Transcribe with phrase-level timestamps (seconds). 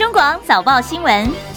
[0.00, 1.49] 中广早报新闻。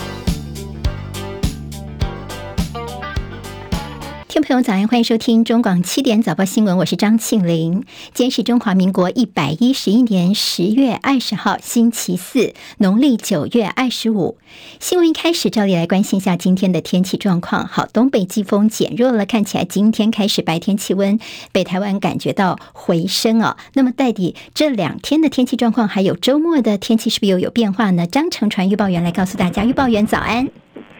[4.33, 7.83] 听众朋友早安，欢迎收听中广七点早报新闻，我是张庆玲。
[8.16, 14.39] 今天是中华民国一百一十一年十月二十号，星期四，农历九月二十五。
[14.80, 17.68] 新闻一开始，照例来关心一下今天的天气状况。
[17.68, 21.20] 好，东北季风减弱了，看起来今天开始白天气温
[21.52, 23.56] 北台湾感觉到回升哦。
[23.75, 28.07] 那么到底这两天的天气状况，还有周末的天气是不是又有变化呢？
[28.07, 30.50] 张成传预报员来告诉大家，预报员早安。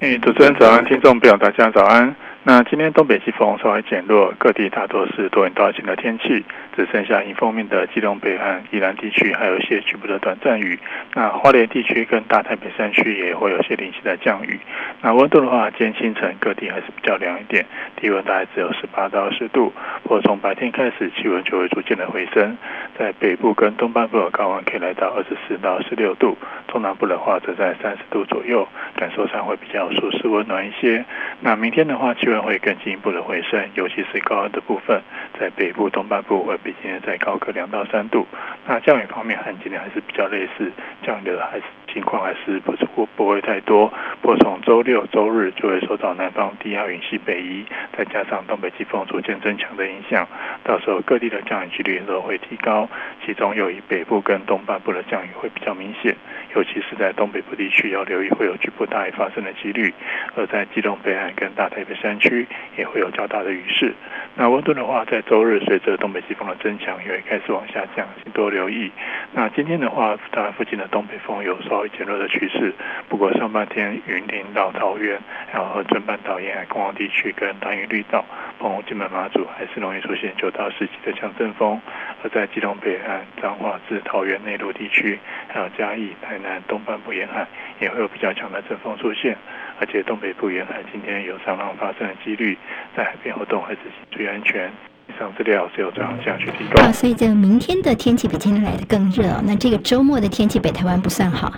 [0.02, 2.16] 哎，主持人早安，听众朋友大家早安。
[2.46, 6.44] 那今天东北季风稍微减弱，各地大多是多云到晴的天气，
[6.76, 10.78] 只剩下迎风面的基隆北岸、宜兰地区还有一些局部的短暂雨。
[11.14, 14.60] 那花莲地区跟大台北山区也会有些零星的降雨。
[15.02, 19.72] 那温度的话，今天清晨各地还是比较凉一点，低温大概只有十八到二十度。
[20.04, 22.58] 不过从白天开始，气温就会逐渐的回升，
[23.00, 26.38] 在北部跟东半部的高温可以来到二十四到十六度，
[26.74, 31.06] 中南部的话则在三十度左右，感受上会比较舒适温暖一些。
[31.40, 35.00] 那明天的话，气温会更进一步的回升，尤其是高温的部分，
[35.40, 38.26] 在北部东半部会比今天再高个两到三度。
[38.66, 40.72] 那降雨方面和今天还是比较类似，
[41.04, 43.94] 降雨的还是情况还是不不不会太多。
[44.20, 47.64] 不过从周六周日就会受到南方低压云系北移，
[47.96, 50.28] 再加上东北季风逐渐增强的影响，
[50.64, 52.90] 到时候各地的降雨几率都会提高，
[53.24, 56.16] 其中又以北部跟东半部的降雨会比较明显，
[56.64, 59.94] 尤其是在东北部地区要留意会有局部大雨发生的几率，
[60.34, 62.48] 而在基隆北岸跟大台北山区
[62.78, 63.94] 也会有较大的雨势。
[64.36, 68.90] 那温度的话，在周日随着东北季风的增强，也会开始往下降，请多留意。
[69.34, 72.74] 那今天的话，它附近的东北风有稍微减弱的趋势，
[73.10, 75.20] 不过上半天云林到桃园，
[75.52, 78.24] 然后恒春半岛沿海空旷地区跟兰屿绿岛、
[78.58, 81.80] 澎湖、金门、马祖还是容易出现九到十级的强阵风。
[82.24, 87.48] 而在基隆北岸、彰化至桃园内陆地区，还有嘉义、台南东半部沿海，
[87.80, 89.38] 也会有比较强的阵风出现。
[89.80, 92.58] 而且东北部沿海今天有上浪发生的几率，
[92.96, 93.80] 在海边活动还是
[94.12, 94.72] 注意安全。
[95.08, 96.82] 以上资料是由这样这样去提供。
[96.82, 99.24] 啊，所以这个明天的天气比今天来的更热。
[99.46, 101.52] 那这个周末的天气，北台湾不算好。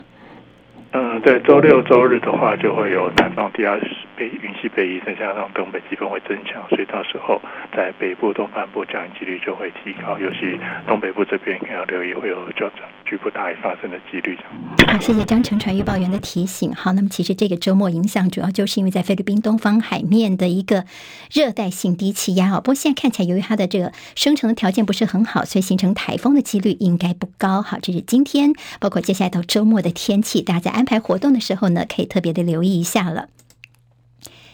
[0.94, 3.76] 嗯，对，周六周日的话，就会有南方低压
[4.18, 7.42] 北云系北移，再加上东北季风会增强，所以到时候
[7.76, 12.70] 在北部东半部降雨几率就会提高，尤其东北部这边要留意会有较
[13.06, 14.38] 局部大雨发生的几率。
[14.88, 16.74] 好，谢谢张成传预报员的提醒。
[16.74, 20.86] 好，那么其实这个周末影响主要就是因为在菲律宾东方海面的一个
[21.32, 27.62] 热带性低气压哦，不过现在看起来由于它的这个生成的条件不是很好，所以形成台风的几率应该不高。
[27.62, 33.28] 好，这是今天包括接下来到周末的天气，大家在安排活动的时候呢，可以特别的留意一下了。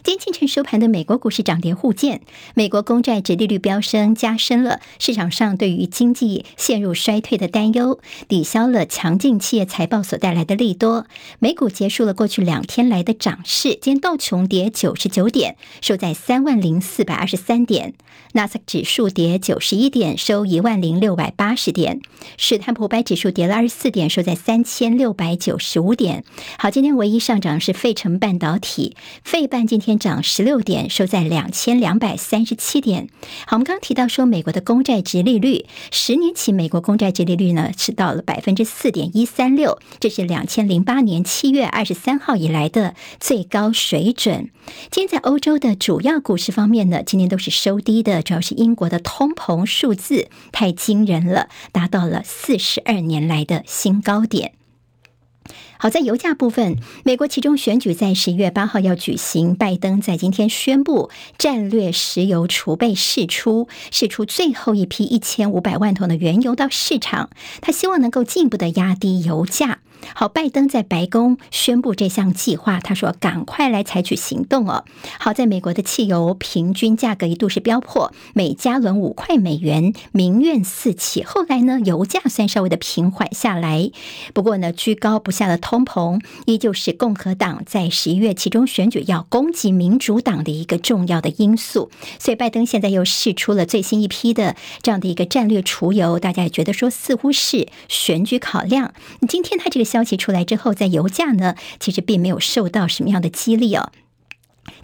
[0.04, 2.22] 今天清晨收盘的美国股市涨跌互见，
[2.56, 11.06] 美国公债殖利率飙升，加深了市场上对于经济陷入衰退的担忧，抵消了强劲企业财报所带来的利多。
[11.38, 17.92] 美股结束了过去两天来的涨势，今天道琼跌九十九点，收在三万零四百二十三点；
[18.34, 22.00] 纳斯达克指数跌九十一点，收一万零六百八十点；
[22.38, 26.24] 史坦普白指数跌了二十四点，收在三千六百九十五点。
[26.58, 29.91] 好，今天唯一上涨是费城半导体，费半今天。
[29.98, 33.08] 涨十六点，收在两千两百三十七点。
[33.46, 44.50] 好，我们刚刚提到说，美国的公债殖利率，十年期美国公债殖利率呢是到了百分之四点一三六，这是两千零八年七月二十三号以来的最高水准。
[44.90, 54.54] 今天在欧洲的主要股市方面呢，今天都是收低的，主要是英国的通膨数字太惊人了，达到了四十二年来的新高点。
[55.82, 59.56] 好在油价部分，美国其中选举在十一月八号要举行。
[59.56, 61.10] 拜登在今天宣布
[61.40, 67.32] 战略石油储备释出，释出最后一批一千五百万桶的原油到市场，
[67.62, 69.80] 他希望能够进一步的压低油价。
[70.16, 74.84] 好，拜登在白宫宣布这项计划，他说：“赶快来采取行动哦。”
[75.20, 81.24] 好，在美国的汽油平均价格一度是飙破每加仑五块美元，民怨四起。
[81.24, 83.92] 后来呢，油价算稍微的平缓下来，
[84.34, 91.92] 不过呢，居高不下的通膨依旧是共和党在十一月其中选举要攻击民主党的一个重要的因素。
[92.20, 98.94] 所以，拜登现在又试出了最新一批的这样的一个战略除油，大家也觉得说似乎是选举考量。
[99.30, 99.91] 今天他这个。
[99.92, 103.92] 消息出来之后，在油价呢，其实并没有受到什么样的激励哦。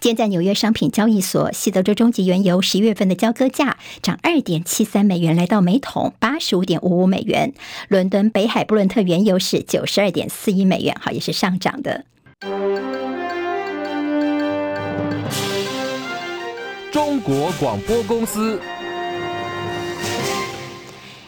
[0.01, 7.53] 今天在纽约商品交易所，西德州中级原油十月份的交割价涨二点七三美元，来到每桶八十五点五五美元。
[7.87, 12.03] 伦敦北海布伦特原油是九十二点四一美元，好，也是上涨的。
[16.91, 18.59] 中国广播公司。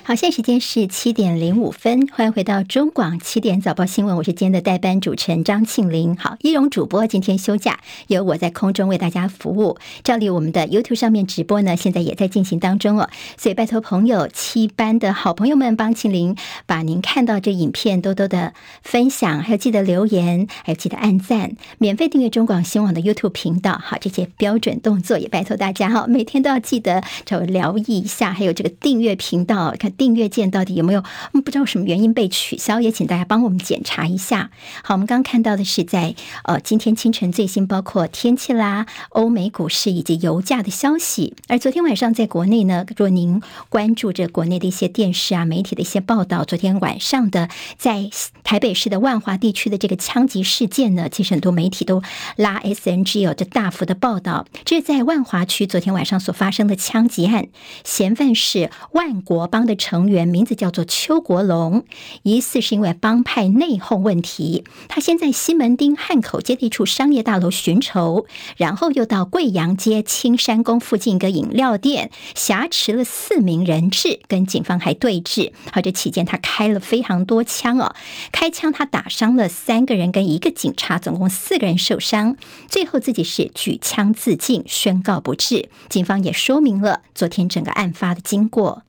[0.10, 6.18] 好，现在时间是七点零五分，欢迎回到中广七点早报新闻，我是今天的代班主持人张庆玲。
[6.18, 9.78] 好，依容主播今天休假，由我在空中为大家服务。
[10.04, 13.08] 照例我们的 YouTube 上面直播呢，现在也在进行当中哦，
[13.38, 16.36] 所以拜托朋友七班的好朋友们帮庆玲
[16.66, 23.80] 把您看到这影片多多的分享，还有记得留言，还有记得按赞，免费订阅中广新闻网的 YouTube 频道。
[23.80, 29.94] 好，这些标准动作也拜托大家哈，每天都要记得找留意一下，还有这个订阅频道看。
[30.00, 32.80] 订阅键到底有没有不知道什么原因被取消？
[32.80, 34.50] 也请大家帮我们检查一下。
[34.82, 41.36] 好，我们刚看到的是在呃今天清晨最新包括天气啦、欧美股市以及油价的消息。
[41.50, 48.10] 而昨天晚上在国内呢，若您关注着国内的一些电视啊、媒体的一些报道，昨天晚上的在
[48.46, 52.02] 台北市的万华地区的这个枪击事件呢，其实很多媒体都
[52.38, 54.46] 拉 SNG 有着大幅的报道。
[54.64, 57.50] 这是在万华区昨天晚上所发生的枪击案，
[57.84, 59.76] 嫌犯是万国帮的。
[59.80, 61.84] 成成员名字叫做邱国龙，
[62.22, 75.54] 疑似是因为帮派内讧问题，他先在西门町汉口街的一处商业大楼寻仇，然后又到贵阳街青山宫附近一个饮料店挟持了四名人质，跟警方还对峙。
[75.72, 77.96] 而这期间他开了非常多枪哦，
[78.32, 82.38] 开枪他打伤了三个人跟一个警察，总共四个人受伤。
[82.68, 85.70] 最后自己是举枪自尽，宣告不治。
[85.90, 88.84] 警方也说明了昨天整个案发的经过。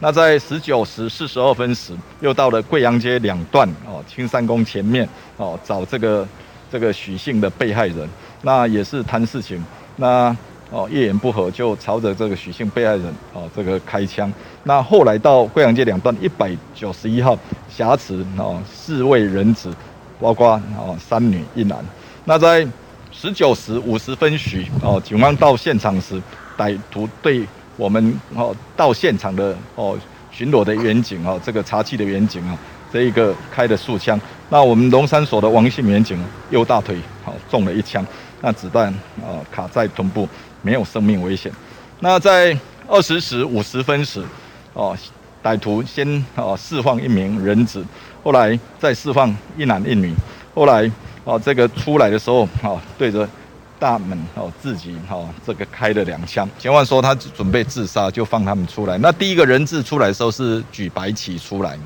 [0.00, 6.26] 那在十九时四十二分时，又到了贵阳街两段哦，青山宫前面哦，找这个
[6.70, 8.08] 这个许姓的被害人，
[8.42, 9.60] 那也是谈事情，
[9.96, 10.34] 那
[10.70, 17.36] 哦一言不合就朝着这个许姓被害人哦这个开枪，那后来到贵阳街两段一百九十一号
[17.68, 19.68] 挟持哦四位人质，
[20.20, 21.84] 包括哦三女一男，
[22.24, 22.64] 那在
[23.10, 26.22] 十九时五十分许哦警方到现场时，
[26.56, 27.44] 歹徒对。
[27.78, 29.96] 我们哦到现场的哦
[30.32, 32.58] 巡逻的员警哦，这个查缉的员警啊，
[32.92, 34.20] 这一个开的数枪。
[34.50, 36.18] 那我们龙山所的王姓民警
[36.50, 38.04] 右大腿好中了一枪，
[38.40, 38.88] 那子弹
[39.22, 40.28] 啊卡在臀部，
[40.60, 41.52] 没有生命危险。
[42.00, 42.58] 那在
[42.88, 44.24] 二十时五十分时，
[44.74, 44.96] 哦
[45.40, 47.84] 歹徒先哦释放一名人质，
[48.24, 50.12] 后来再释放一男一女，
[50.52, 50.90] 后来
[51.22, 53.28] 哦这个出来的时候啊对着。
[53.78, 56.48] 大门哦，自己哦，这个开了两枪。
[56.58, 58.98] 千万说他准备自杀，就放他们出来。
[58.98, 61.78] 那第一个人质出来的时候是举白旗出来。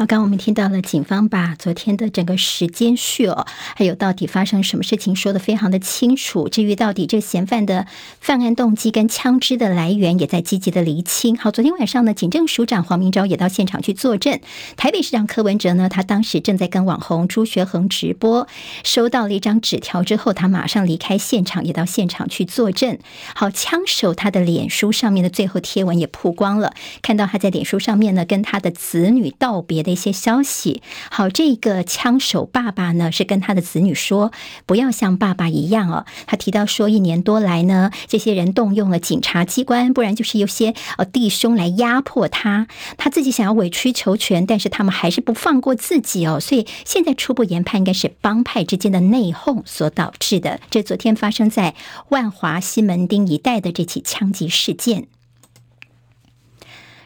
[0.00, 3.44] 好，刚刚我们听到了警方把昨天的整个时间序哦，
[3.76, 6.48] 还有到底发生什么事情说得非常的清楚。
[6.48, 7.86] 至于到底这个嫌犯的
[8.18, 11.36] 犯案动机跟枪支的来源，也在积极的厘清。
[11.36, 14.40] 好，昨天晚上呢，警政署长黄明昭也到现场去作证。
[14.74, 18.48] 台北市长柯文哲呢，他当时正在跟网红朱学恒直播，
[18.82, 22.98] 收到了一张纸条之后，他马上离开现场，也到现场去作证。
[23.34, 26.72] 好，枪手他的脸书上面的最后贴文也曝光了，
[27.02, 29.89] 看到他在脸书上面呢，跟他的子女道别的。
[29.90, 34.32] 一些消息，好，这个枪手爸爸呢是跟他的子女说，
[34.66, 36.06] 不要像爸爸一样哦。
[36.26, 42.66] 他提到说，一年多来呢，这些人动用了警察机关，不然就是有些呃弟兄来压迫他，
[42.96, 46.38] 他自己想要委曲求全，但是他们还是不放过自己哦。
[46.40, 50.60] 所以现在初步研判，应该是帮派之间的内讧所导致的。
[50.70, 51.74] 这昨天发生在
[52.10, 55.08] 万华西门町一带的这起枪击事件。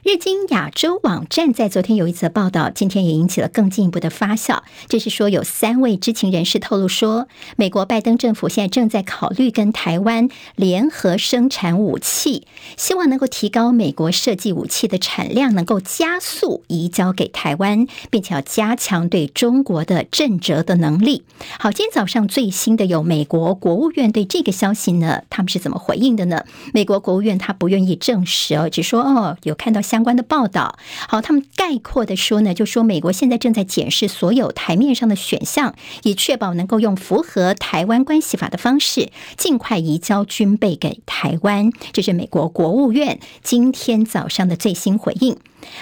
[0.05, 4.59] 日经亚洲网站在昨天有一则报道，今天也引起了更进一步的发酵。
[4.87, 12.47] 这是说有三位知情人士透露说，美国拜登政府现在正在考虑跟台湾联合生产武器，
[12.77, 21.23] 希望能够提高美国设计武器的产量，能够加速移交给台湾，并且要加强对中国的震慑的能力。
[21.59, 26.45] 好，今天早上最新的有美国国务院对这个消息呢，他们是怎么回应的呢？
[26.75, 29.81] 美国国务院他不愿意证实哦，只说哦有看到。
[29.95, 41.71] 相关的报道，好，他们概括的说呢，就说美国现在正在检视所有台面上的选项，以确保能够用符合台湾关系法的方式，尽快移交军备给台湾。
[41.93, 45.37] 这是美国国务院今天早上的最新回应。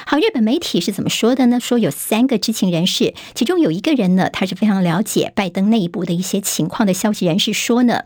[0.05, 1.59] 好，日本媒体是怎么说的呢？
[1.59, 8.03] 说有三个知情人士，其中有一个人呢，他是非常了解拜登内部的一些情况的消息人士说呢。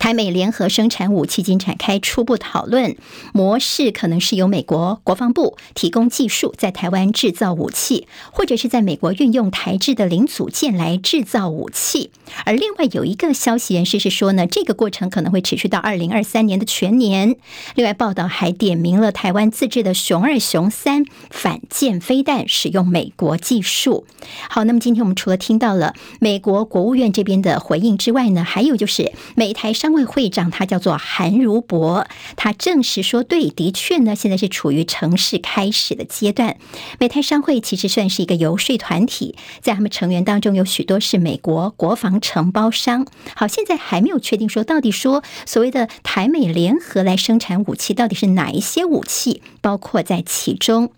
[0.00, 2.96] 台美联合生产武器，已经展开初步讨论，
[3.34, 12.10] 模式可能是由美国国防部提供技术，在台湾制造武器，或者是在美国运用台制的零组件来制造武器。
[12.46, 17.36] 而另外有一个消息人士是说呢，这个过程可能会持续到二零二三年的全年。
[17.74, 24.06] 另外报道还点名了台湾自制的熊二、熊三反舰飞弹使用美国技术。
[24.48, 29.89] 好，那么今天我们除了听到了美国国务院这边的回应之外呢，还有就是美台商。
[29.90, 32.06] 商会会长，他叫做韩如博，
[32.36, 36.58] 他证实说，对，的确呢，现在是处于城市开始的阶段。
[37.00, 43.04] 美台商会其实算是一个游说团体，在他们成员当中有许多是美国国防承包商。
[43.34, 50.92] 好，现在还没有确定说到底说所谓的台美联合来生产武器，到底是哪一些武器，包括在其中。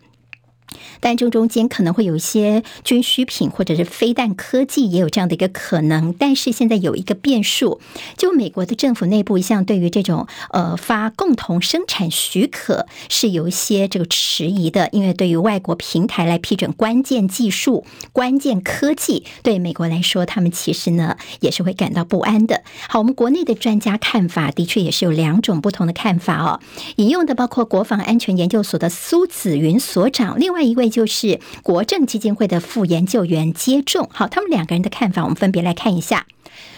[1.01, 6.13] 但这中间可能会有一些军需品，或者是飞弹科技，也有这样的一个可能。
[6.13, 7.81] 但是现在有一个变数，
[8.17, 22.63] 就美国的政府内部一向对于这种呃发共同生产许可是有一些这个迟疑的，因为对于外国平台来批准关键技术、关键科技，对美国来说，他们其实呢也是会感到不安的。
[22.89, 26.61] 好，我们国内的专家看法的确也是有两种不同的看法哦，
[26.97, 30.62] 引用的包括国防安全研究所的苏子云所长，另外。
[30.63, 36.27] 一位就是国政基金会的副研究员接种，好，他们两个人的看法，我们分别来看一下。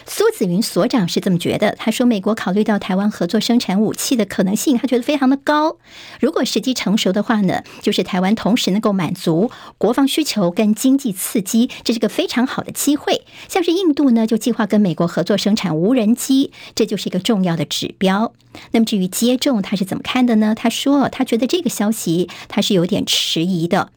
[0.07, 5.77] 苏子云所长是这么觉得，他说：“美国考虑到台湾合作生产武器的可能性，他觉得非常的高。
[6.19, 13.23] 如果时机成熟的话呢，就是台湾同时能够满足国防需求跟经济刺激，这是个非常好的机会。
[13.47, 18.33] 像是印度呢，就计划跟美国合作生产无人机，这就是一个重要的指标。
[18.71, 20.53] 那么至于接种，他是怎么看的呢？
[20.55, 23.89] 他说，他觉得这个消息他是有点迟疑的。”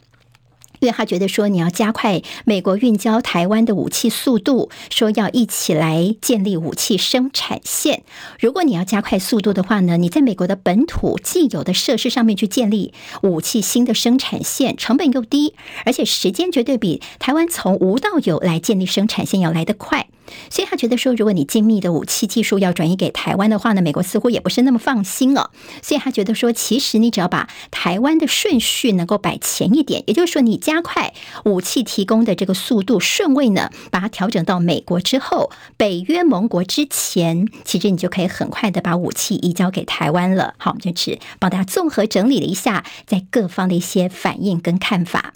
[0.80, 8.02] 因为他觉得说，你要加快美国运交台湾的武器速度，说要一起来建立武器生产线。
[8.38, 12.92] 如果你要加快速度的话呢，你在美国的本土既有的设施上面去建立
[13.22, 15.54] 武器新的生产线，成本又低，
[15.84, 20.08] 而且时间绝对比台湾从无到有来建立生产线要来得快。
[20.50, 25.50] 所以他觉得说，如果你精密的武器技术要转移给台湾的话呢，美国似乎也不是那么放心哦。
[25.82, 40.54] 所以他觉得说，其实你只要把台湾的顺序能够摆前一点，也就是说，你加快武器提供的这个速度顺位呢，把它调整到美国之后，北约盟国之前，其实你就可以很快的把武器移交给台湾了。
[40.58, 45.34] 好，我们就是帮大家综合整理了一下，在各方的一些反应跟看法。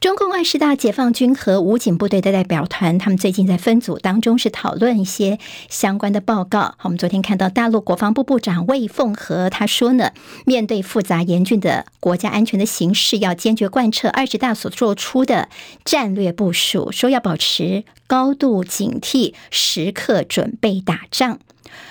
[0.00, 6.60] 中共二十大解放军和武警部队的代表团，他们最近在分组当中是讨论一些相关的报告。
[6.76, 10.12] 好，我们昨天看到大陆国防部部长魏凤和他说呢，
[10.46, 15.48] 面对复杂严峻的国家安全的形势，要坚决贯彻二十大所做出的
[15.84, 21.40] 战略部署，说要保持高度警惕，时刻准备打仗。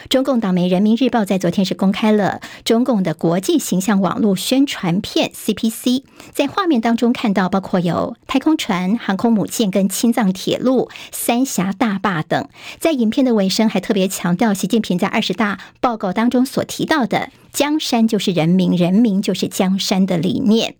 [0.10, 12.48] 中共党媒《人民日报》在昨天是公开了中共的国际形象网络宣传片 CPC，在画面当中看到包括有太空船、航空母舰跟青藏铁路、三峡大坝等。
[12.80, 20.76] 在影片的尾声还特别强调，习近平在二十大报告当中所提到的“江山就是人民，人民就是江山”的理念。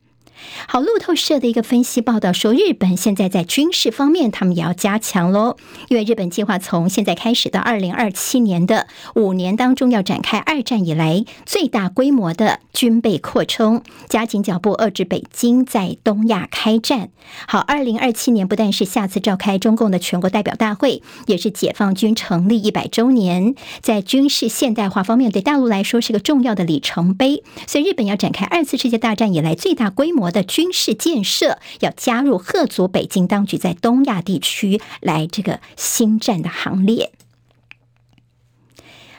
[0.68, 5.58] 好，路透社的一个分析报道说，日本现在在军事方面，他们也要加强喽。
[5.90, 17.10] 因为日本计划从现在开始到二零二七年的五年当中，要展开二战以来最大规模的军备扩充，加紧脚步遏制北京在东亚开战。
[17.48, 27.44] 好，二零二七年不但是下次召开中共的全国代表大会，也是解放军成立一百周年，在军事现代化方面，对大陆来说是个重要的里程碑。
[27.66, 37.12] 所以，日本要展开二次世界大战以来最大规模的军事建设要加入赫族北京当局在东亚地区来这个新战的行列。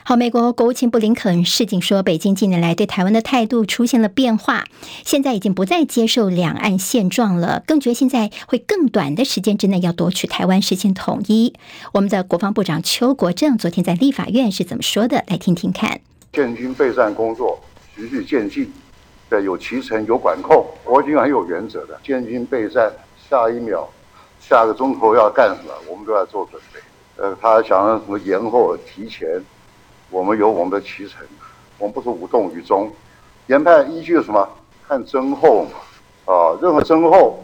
[0.05, 4.63] 好，美国国务卿布林肯示警说，北京近年来对台湾的态度出现了变化，
[5.05, 11.53] 现在已经不再接受两岸现状了，更决心在会更短的时间之内要夺取台湾，实现统一。
[11.93, 15.23] 我们的国防部长邱国正昨天在立法院是怎么说的？
[15.27, 16.01] 来听听看。
[16.33, 17.59] 建军备战工作
[17.95, 18.71] 循序渐进。
[19.29, 21.99] 对，有期程，有管控，国军很有原则的。
[22.03, 22.91] 建军备战，
[23.29, 23.87] 下一秒、
[24.39, 26.79] 下个钟头要干什么，我们都要做准备。
[27.17, 29.27] 呃，他想让什么延后、提前，
[30.09, 31.21] 我们有我们的期程，
[31.77, 32.91] 我们不是无动于衷。
[33.45, 34.49] 研判依据是什么？
[34.87, 37.39] 看增厚嘛，啊，任何增厚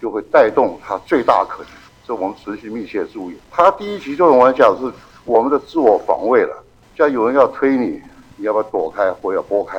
[0.00, 1.72] 就会带动它最大可能，
[2.06, 3.36] 这我们持续密切注意。
[3.50, 4.90] 它第一级作用，我讲是
[5.26, 6.64] 我们的自我防卫了。
[6.96, 8.00] 像有人要推你，
[8.36, 9.76] 你要不要躲开或要拨开，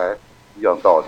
[0.55, 1.05] 一样道理。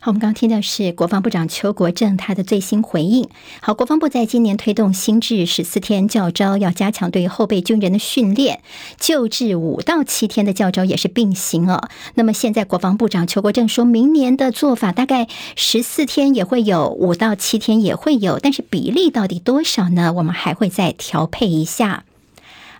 [0.00, 3.28] 好，我们刚刚听到是国防部长邱国正他的最新回应。
[3.60, 8.60] 好，国防部在今年推动新制十四天教招，要加强对后备军人的训练，
[8.96, 11.88] 旧制五到七天的教招也是并行哦。
[12.14, 15.26] 那么现在国防部长邱国正说明年的做法大概
[15.56, 20.12] 十四天也会有，五到七天也会有，但是比例到底多少呢？
[20.12, 22.04] 我们还会再调配一下。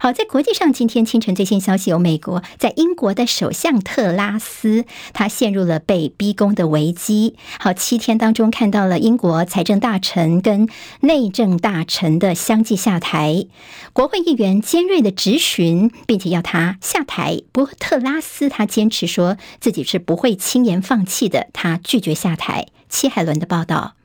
[0.00, 7.34] 好，在国际上，今天清晨最新消息有美国在英国的首相特拉斯，他陷入了被逼宫的危机。
[7.58, 10.68] 好，七天当中看到了英国财政大臣跟
[11.00, 13.46] 内政大臣的相继下台，
[13.92, 17.42] 国会议员尖锐的质询，并且要他下台。
[17.50, 22.68] 不过特拉斯他坚持说自己是不会轻言放弃的，他拒绝下台。
[22.88, 23.97] 戚海伦的报道。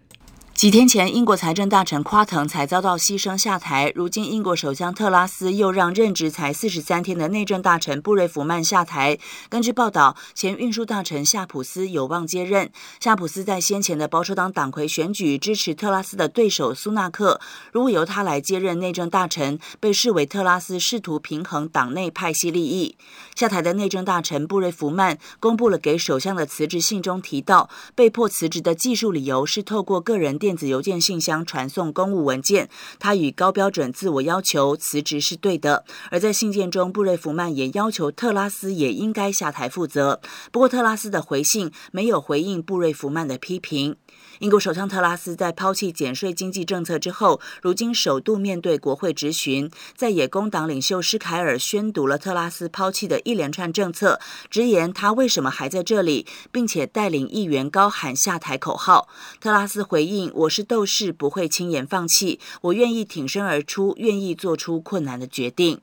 [0.56, 3.92] 几天前，英国财政大臣夸腾才遭到牺牲下台。
[3.96, 9.18] 如今，英国首相特拉斯又让任职才四十三天的内政大臣布瑞弗曼下台。
[9.50, 12.72] 根据报道，前运输大臣夏普斯有望接任。
[13.02, 17.42] 夏普斯在先前的保守党党魁选举支持特拉斯的对手苏纳克。
[17.74, 22.96] 如果由他来接任内政大臣，被视为特拉斯试图平衡党内派系利益。
[23.36, 32.70] 下台的内政大臣布瑞弗曼公布了给首相的辞职信中提到，被迫辞职的技术理由是透过个人电子邮件信箱传送公务文件，
[33.00, 35.86] 他以高标准自我要求辞职是对的。
[36.12, 40.20] 而在信件中，布瑞弗曼也要求特拉斯也应该下台负责。
[40.52, 43.96] 不过，特拉斯的回信没有回应布瑞弗曼的批评。
[44.44, 54.20] 英国首相特拉斯在抛弃减税经济政策之后，如今首度面对国会质询，在野工党领袖施凯尔宣读了特拉斯抛弃的一连串政策，
[54.50, 59.08] 直言他为什么还在这里，并且带领议员高喊下台口号。
[59.40, 65.80] 特拉斯回应：“我是斗士，不会轻言放弃，我愿意挺身而出，愿意做出困难的决定。”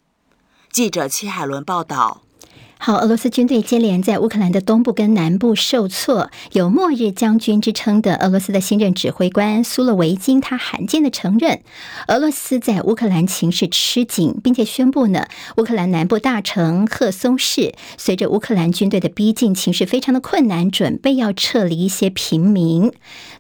[0.71, 2.21] 记者戚海伦报道。
[2.83, 11.61] 好，俄罗斯军队接连在乌克兰的东部跟南部受挫，有“末日将军”之称的俄罗斯的新任指挥官苏洛维金，他罕见的承认，
[12.09, 15.27] 俄罗斯在乌克兰情势吃紧，并且宣布呢，
[15.59, 22.91] 乌克兰南部大城赫松市随着乌克兰军队的逼近，情势非常的困难，准备要撤离一些平民。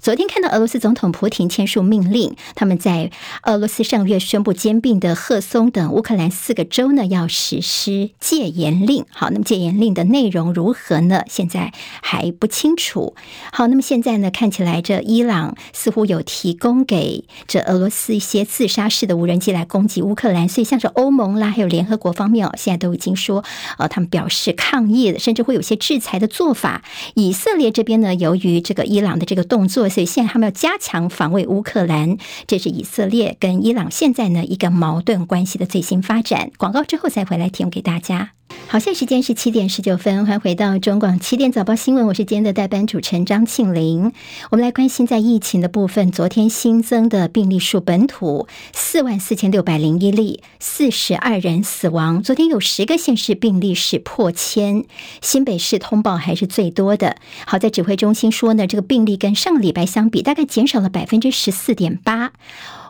[0.00, 3.10] 昨天看到俄罗斯总统普廷签署命令，他们在
[3.44, 9.06] 俄罗斯上月宣布兼并的赫松等乌克兰四个州呢，要实施戒严令。
[9.08, 9.29] 好。
[9.30, 11.22] 那么戒严令的内容如何呢？
[11.28, 11.72] 现在
[12.02, 13.14] 还不清楚。
[13.52, 14.30] 好，那么现在呢？
[14.30, 23.44] 看起来这伊朗似乎有提供给这俄罗斯一些自杀式的无人机来攻击乌克兰，所以像是欧盟啦，还有联合国方面哦，现在都已经说，
[23.78, 26.82] 呃，他们表示抗议的，甚至会有些制裁的做法。
[27.14, 32.16] 以色列这边呢，由于这个伊朗的这个动作，所以现在他们要加强防卫乌克兰。
[32.46, 36.50] 这是以色列跟伊朗现在呢一个矛盾关系的最新发展。
[36.56, 38.39] 广告之后再回来提供给大家。
[38.66, 44.12] 好，现在时间是七点十九分，欢迎回到中广七点早报新闻，我是今天的代班主持人张庆玲。
[44.50, 52.22] 我们来关心在疫情的部分，昨天新增的病例数本土四万四千六百零一例，四十二人死亡。
[52.22, 54.84] 昨天有十个县市病例是破千，
[55.20, 57.16] 新北市通报还是最多的。
[57.46, 62.30] 好在指挥中心说呢，这个病例跟上个礼拜相比，大概减少了百分之十四点八。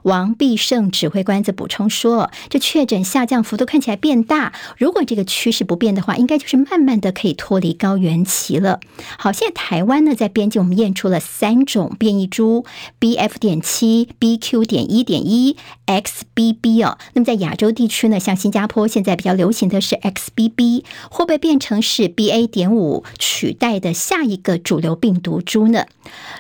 [0.02, 8.80] 王必胜指挥官则补充说：“这确诊下降幅度看起来变大，如果这个趋势不变的话，应该就是慢慢的可以脱离高原期了。”
[9.18, 12.64] 好，现在台湾呢，在边境我们验出了三种变异株
[12.98, 13.38] ：BF.
[13.38, 14.64] 点七、BQ.
[14.64, 16.98] 点一点一、XBB 哦。
[17.14, 22.46] 那么在亚洲地区呢，像新加坡现在比较流行的是 XBB，会不会变成是 BA.
[22.46, 25.86] 点五取代的下一个主流病毒株呢？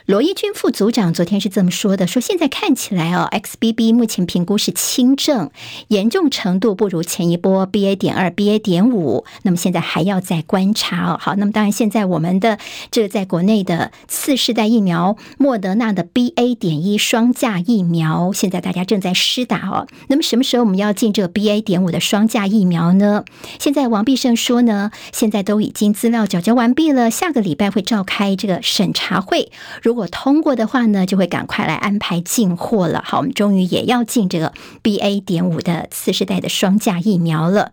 [0.06, 5.50] 罗一军副组长昨天是这么说的：“说现在看起来哦，X。” XBB 目前评估是轻症，
[5.88, 7.96] 严重程度不如前一波 BA.
[7.96, 8.60] 点二、BA.
[8.60, 9.24] 点五。
[9.42, 11.18] 那么现在还要再观察哦。
[11.20, 12.58] 好，那么当然现在我们的
[12.92, 16.54] 这个在国内的次世代疫苗，莫德纳的 BA.
[16.54, 19.88] 点一双价疫苗，现在大家正在施打哦。
[20.08, 21.60] 那么什么时候我们要进这个 BA.
[21.60, 23.24] 点五的双价疫苗呢？
[23.58, 29.50] 现在王必胜说呢，现在都已经资料缴交完毕了，下个礼拜会召开这个审查会，
[29.82, 33.02] 如果通过的话呢，就会赶快来安排进货了。
[33.04, 33.32] 好，我们。
[33.40, 35.24] 终于也要进这个 BA.
[35.24, 37.72] 点五的次世代的双价疫苗了。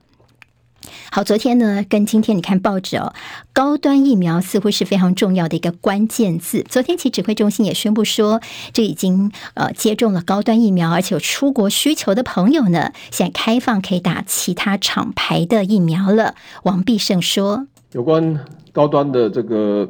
[1.12, 3.14] 好，昨天呢跟今天你看报纸哦，
[3.52, 6.64] 高端疫苗似乎是非常重要的一个关键字。
[6.70, 8.40] 昨天其指挥中心也宣布说，
[8.72, 16.36] 这已经呃接种了高端疫苗，而且有出国需求的朋友呢，现在开放可以打其他厂牌的疫苗了。
[16.64, 18.40] 王必胜说，有关
[18.72, 19.90] 高端的这个。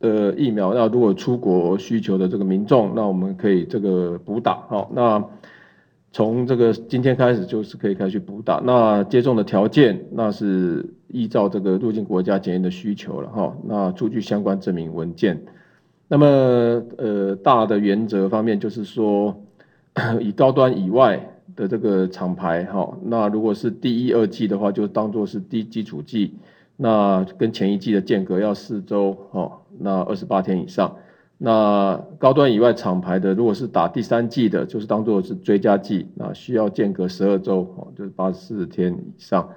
[0.00, 4.54] 的疫苗，那如果出国需求的这个民众，那我们可以这个补打。
[4.68, 5.24] 好，那
[6.12, 8.62] 从这个今天开始就是可以开始补打。
[8.64, 13.56] 那接种的条件，那是依照这个入境国家检验的需求了哈。
[13.66, 15.42] 那出具相关证明文件。
[16.06, 16.26] 那么
[16.96, 19.42] 呃，大的原则方面就是说，
[20.20, 21.20] 以高端以外
[21.54, 26.34] 的这个厂牌哈，那如果是第一、二剂的话，就当做是低基础剂。
[26.80, 30.96] 那跟前一季的间隔要四周，哦，那二十八天以上。
[31.36, 39.48] 那高端以外厂牌的，如果是打第三季的，就是当做是追加季，那需要间隔十二周，哦，就是八十四天以上。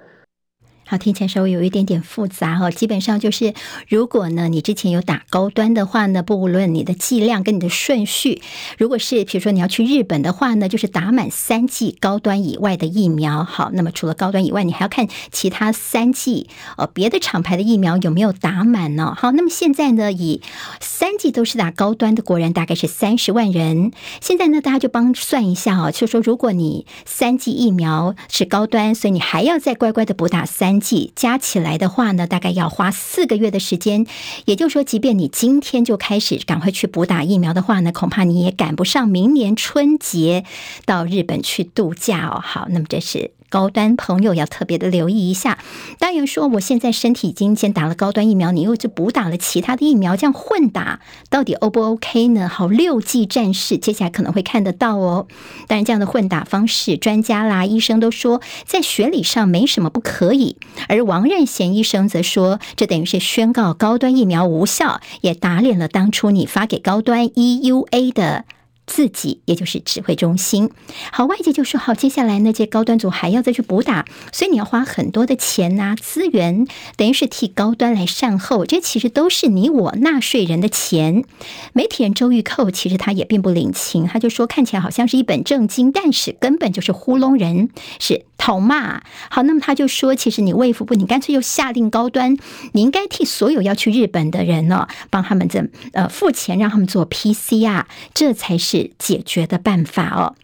[0.84, 2.70] 好，听起来稍微有一点点复杂哈。
[2.70, 3.54] 基本上就是，
[3.88, 8.42] 如果呢你之前有打高端的话呢，不论你的剂量跟你的顺序，
[8.76, 13.44] 如果是比如说你要去日本的话呢，就是打满三剂高端以外的疫苗。
[13.44, 19.16] 好，那么除了高端以外，你还要看其他三剂呃别的厂牌的疫苗有没有打满呢？
[19.16, 20.42] 好，那么现在呢，以
[20.80, 23.92] 三剂都是打高端的国人大概是三十万人。
[24.20, 30.71] 现在呢，大家就帮算一下啊，就说如果你三剂疫苗是高端，所以你还要再乖乖的补打三。
[30.80, 34.06] 加起来的话呢，大概要花四个月的时间。
[34.44, 40.44] 也就是说，即便你今天就开始赶快去补打疫苗的话呢，恐怕你也赶不上明年春节
[40.84, 42.40] 到日本去度假哦。
[42.42, 43.32] 好，那么这是。
[43.52, 45.58] 高端朋友要特别的留意一下。
[45.98, 52.48] 当然说，我现在身体已经先打了高端疫苗，你又就补打了其他的疫苗，这样混打到底 O 不 OK 呢？
[52.48, 55.26] 好，六剂战士接下来可能会看得到哦。
[55.68, 60.56] 当然，这样的混打方式，专家啦、医生都说在学理上没什么不可以。
[60.88, 68.46] 而王任贤医生则说，这等于是宣告高端疫苗无效，也打脸了当初你发给高端 EUA 的。
[68.86, 70.70] 自己，也就是指挥中心。
[71.12, 76.66] 好，外界就说好，接下来那些高端组还要再去补打，所以你要花很多的钱呐、资源，
[76.96, 78.66] 等于是替高端来善后。
[78.66, 81.24] 这其实都是你我纳税人的钱。
[81.72, 89.02] 媒体人周玉蔻其实他也并不领情，他就说看起来好像是一本正经，但是根本就是糊弄人，是讨骂。
[89.30, 92.36] 好，那么他就说，其实你卫福部，你干脆又下令高端，
[92.72, 98.71] 你应该替所有要去日本的人呢、帮他们这呃付钱，让他们做 PCR，这才是。
[98.72, 100.34] 是解决的办法哦。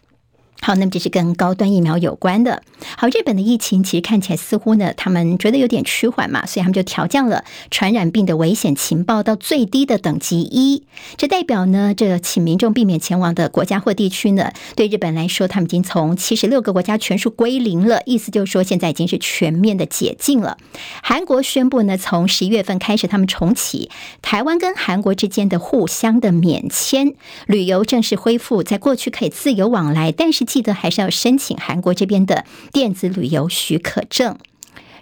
[0.61, 2.63] 好，那么这是跟高端疫苗有关的。
[2.97, 10.83] 好，日本的疫情其实看起来似乎呢，他们觉得有点趋缓嘛，所以他们就调降了传染病的危险情报到最低的等级一。
[11.17, 20.59] 这代表呢，这请民众避免前往的国家或地区呢，对日本来说，他们已经从七十六个国家全数归零了，意思就是说现在已经是全面的解禁了。
[21.03, 23.91] 韩国宣布呢，从十一月份开始，他们重启
[24.23, 27.15] 台湾跟韩国之间的互相的免签
[27.47, 30.48] 旅游正式恢复，在过去可以自由往来，但是。
[30.49, 34.39] 记得还是要申请韩国这边的电子旅游许可证。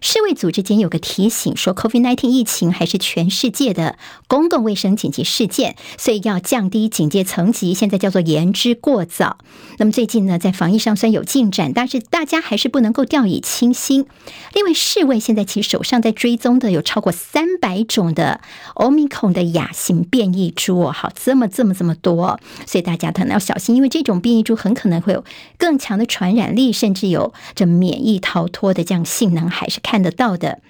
[0.00, 3.96] 世卫组织间有个提醒说，COVID-19 疫情还是全世界的
[4.28, 7.72] 公共卫生紧急事件，所以要降低警戒层级。
[7.74, 9.38] 现在叫做言之过早。
[9.78, 14.06] 那么最近呢，在防疫上虽然有进展，但是大家还是不能够掉以轻心。
[14.52, 18.40] 另外，世卫现在其实手上在追踪的有超过三百种的
[18.74, 25.24] Omicron 的亚型变异株，好，这么这么这么多，所以大家可能要小心，因为这种变异株很可能会有
[25.56, 29.80] 更强的传染力，甚至有这免疫逃脱的这样性能，还是。
[29.86, 30.60] 看得到的。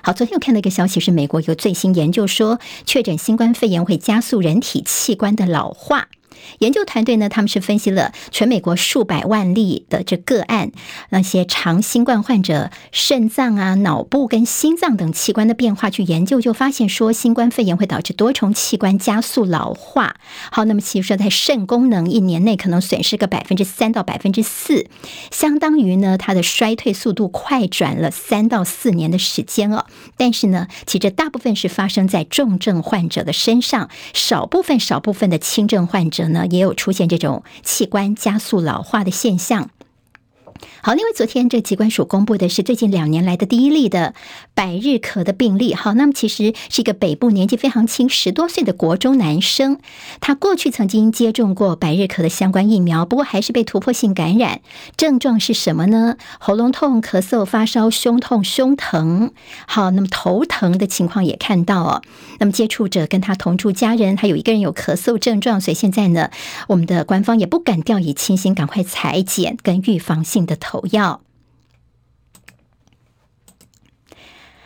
[0.00, 6.06] 好，昨天我看到一个消息，是美国有最新研究说，确诊新冠肺炎会加速人体器官的老化。
[6.58, 10.70] 研究团队呢，他们是分析了全美国数百万例的这个案，
[11.10, 20.16] 那些长新冠患者肾脏啊、脑部跟心脏等器官的变化去研究，就发现说，新冠肺炎会导致多重器官加速老化。
[20.50, 24.86] 好，那么其实说在肾功能一年内可能损失个百分之三到百分之四，
[25.30, 29.86] 相当于呢它的衰退速度快转了三到四年的时间哦。
[30.16, 36.22] 但是呢，其实大部分是发生在重症患者的身上，少部分少部分的轻症患者。
[36.32, 39.70] 呢，也有出现这种器官加速老化的现象。
[40.82, 44.14] 好，另外昨天这疾管署公布的是最近两年来的第一例的
[44.54, 45.74] 百日咳的病例。
[45.74, 49.78] 好，那么其实是一个北部年纪非常轻，十多岁的国中男生，
[50.20, 54.60] 他过去曾经接种过百日咳的相关疫苗，不过还是被突破性感染。
[54.96, 56.16] 症状是什么呢？
[56.38, 59.32] 喉咙痛、咳嗽、发烧、胸痛、胸疼。
[59.66, 62.02] 好，那么头疼的情况也看到哦。
[62.38, 66.30] 那么接触者跟他同住家人，还有一个人有咳嗽症状，所以现在呢，
[66.68, 70.51] 我们的官方也不敢掉以轻心，赶快裁剪跟预防性的。
[70.56, 71.20] 投药。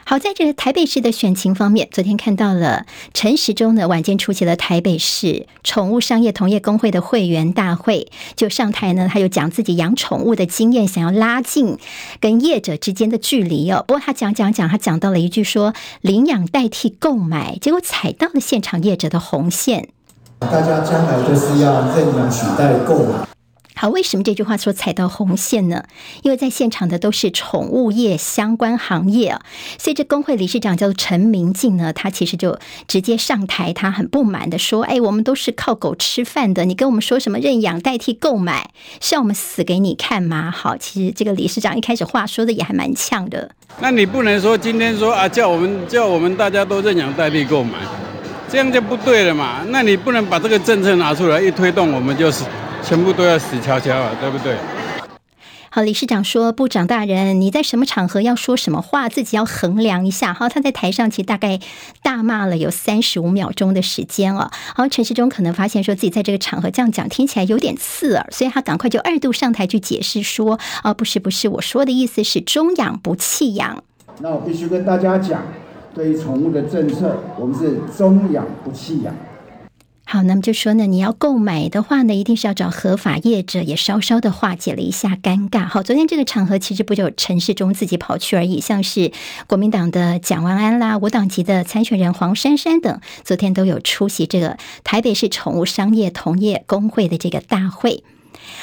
[0.08, 11.76] 好，在这个台北市的选情方面，昨天看到了陈时中呢，晚间出席了台北市宠物商业同业公会的会员大会，就上台呢，他又讲自己养宠物的经验，想要拉近
[12.20, 13.84] 跟业者之间的距离哦。
[13.84, 19.88] 不过他讲讲讲，他讲到了一句说领养代替购买，结果踩到了现场业者的红线。
[20.38, 23.35] 大家将来就是要认养取代购买。
[23.78, 25.84] 好，为什么这句话说踩到红线呢？
[26.22, 29.42] 因为在现场的都是宠物业相关行业啊，
[29.78, 32.58] 所以这工会理事长叫做陈明进呢，他其实就
[32.88, 43.50] 直接上台，他很不满的说：“哎，我们都是靠狗吃饭的，你跟我们说什么认养代替购买，是要我们死给你看吗？”好，其实这个理事长一开始话说的也还蛮呛的。
[43.78, 47.72] 那你不能说今天说啊，叫我们叫我们大家都认养代替购买，
[48.48, 49.62] 这样就不对了嘛。
[49.68, 52.44] 那你不能把这个政策拿出来一推动，我们就是
[52.82, 54.56] 全部都要死翘翘了，对不对？
[55.68, 61.60] 好，理事长说：“部长大人，你在什么场合要说什么话，自己要衡量一下。”哈，他在台上其实大概
[62.02, 64.50] 大骂了有三十五秒钟的时间了。
[64.74, 73.84] 好，陈世忠可能发现说自己在这个场合这样讲听起来有点刺耳，所以他赶快就二度上台去解释说：“啊，不是不是，我说的意思是中养不弃养。”
[74.20, 75.42] 那我必须跟大家讲，
[75.96, 79.14] 对于宠物的政策，我们是终养不弃养。
[80.04, 85.66] 好，那么就说呢，你要购买的话呢，一定是要找合法业者，也稍稍的化解了一下尴尬。
[85.66, 89.10] 好，昨天这个场合其实不就陈时中自己跑去而已，像是
[89.46, 98.04] 国民党的蒋万安啦，我党籍的参选人黄珊珊等，昨天都有出席这个台北市宠物商业同业公会的这个大会。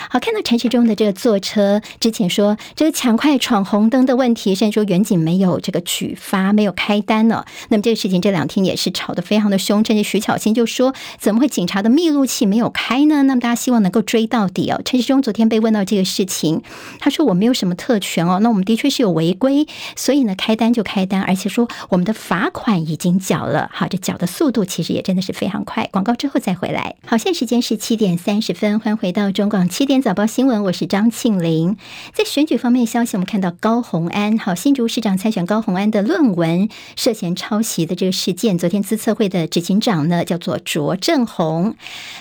[0.10, 7.46] 好，看到陈时中的这个坐车之前说这个抢快闯红灯的问题，甚至说远景没有这个举发，没有开单呢。
[7.69, 13.24] 那么这个事情这两天也是吵得非常的凶，甚至徐巧芯就说怎么会警察的密录器没有开呢？
[13.24, 14.82] 那么大家希望能够追到底哦。
[14.86, 16.62] 陈时中昨天被问到这个事情，
[17.00, 23.69] 他说我没有什么特权哦，那我们的确是有违规，所以呢开单就开单，而且说我们的罚款已经缴了。
[23.74, 25.89] 好，这缴的速度其实也真的是非常快。
[25.91, 26.96] 广告之后再回来。
[27.06, 29.67] 好，现在时间是七点三十分，欢迎回到中广。
[29.74, 31.78] 七点早报新闻，我是张庆玲。
[32.14, 41.76] 在选举方面的消息，我们看到高虹安，好，新竹市长参选高虹安的论文涉嫌抄袭的这个事件，昨天资策会的执行长呢叫做卓正宏，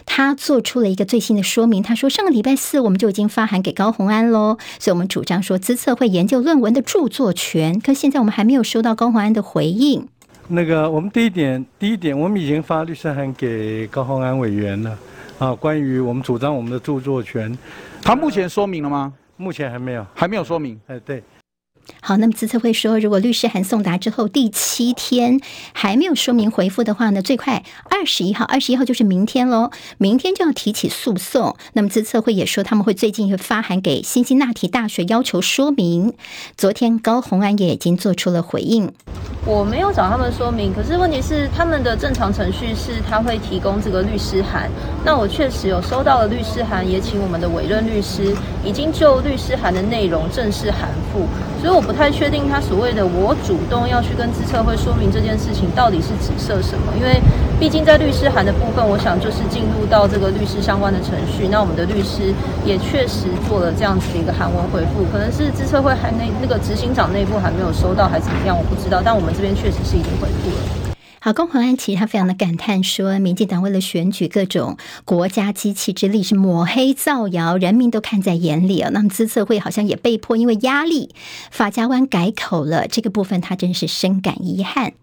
[0.06, 1.82] 他做出了一个最新的说明。
[1.82, 10.08] 他说，上个礼拜四我们就已经发函给高虹安喽，所以我们主张说资策会研究论文的著作权，可现在我们还没有收到高虹安的回应。
[10.48, 14.96] 那个，我们第一点，第一点，我们已经发律师函给高虹安委员了。
[15.42, 17.58] 啊，关于我们主张我们的著作权，
[18.00, 19.12] 他目前说明了吗？
[19.36, 20.80] 目前还没有，还没有说明。
[20.86, 21.20] 哎，对。
[22.00, 25.40] 好，那么资策会说，如果律师函送达之后第七天
[25.72, 31.56] 还没有说明回复的话呢，最快二十一号，二十一号就是明天喽，明天就要提起诉讼。
[31.74, 36.14] 那么资策会也说，他们会最近会发函给辛辛那提大学要求说明。
[36.56, 38.92] 昨天高虹安也已经做出了回应。
[39.44, 44.70] 我没有找他们说明，可是问题是他们的正常程序是他会提供这个律师函。
[45.04, 51.26] 那我确实有收到了律师函，也请我们的委任律师已经就律师函的内容正式函复。
[51.60, 57.20] 所以我不太确定他所谓的我主动要去跟资策会说明这件事情到底是指涉什么，因为
[57.58, 61.48] 毕竟在律师函的部分，我想就是进入到这个律师相关的程序。
[61.50, 69.00] 那我们的律师也确实做了这样子的一个韩文回复，可能是资策会还内那个执行长内部还没有收到，还是怎么样，我不知道。
[69.02, 70.91] 但我们这边确实是已经回复了。
[71.24, 78.90] 好，龚怀安其实他非常的感叹说，民进党为了选举各种国家机器之力是抹黑造谣，人民都看在眼里啊。
[78.92, 81.14] 那么资策会好像也被迫因为压力，
[81.52, 84.94] 法家湾改口了，这个部分他真是深感遗憾。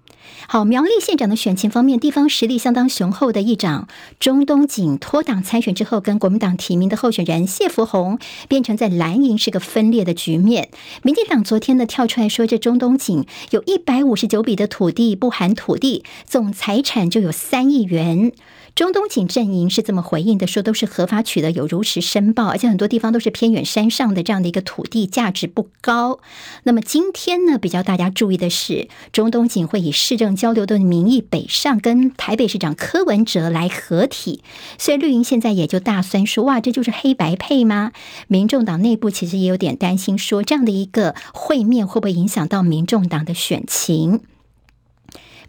[0.47, 3.87] 好，苗栗县长的选情方面，地方实力相当雄厚的议长
[4.19, 10.69] 中东锦脱党参选之后，跟国民党提名的候选人谢福洪变成在蓝营是个分裂的局面。
[11.03, 18.31] 民进党昨天呢跳出来说，这中东锦有一百五十九笔的土地，不含土地，总财产就有三亿元。
[18.75, 26.19] 中东警阵营是这么回应的，说都是合法取得，有如实申报，而且很多地方都是偏远山上的这样的一个土地，价值不高。
[26.63, 34.41] 那么今天呢，比较大家注意的是，中东警会以市政交流的名义北上，跟台北市长柯文哲来合体，
[34.77, 37.91] 所以绿营现在也就大酸说，哇，这就是黑白配吗？
[38.27, 44.21] 民众党内部其实也有点担心，说这样的一个会面会不会影响到民众党的选情？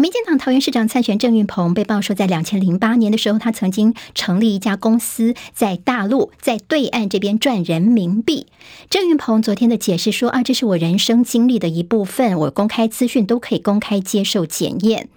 [0.01, 8.47] 民进党桃园市长参选郑运鹏被曝说，在两千零八年的时候，他曾经成立一家公司，在大陆在对岸这边赚人民币。
[8.89, 15.11] 郑运鹏昨天的解释说：“啊，这是我人生经历的一部分，我公开资讯都可以公开接受检验。”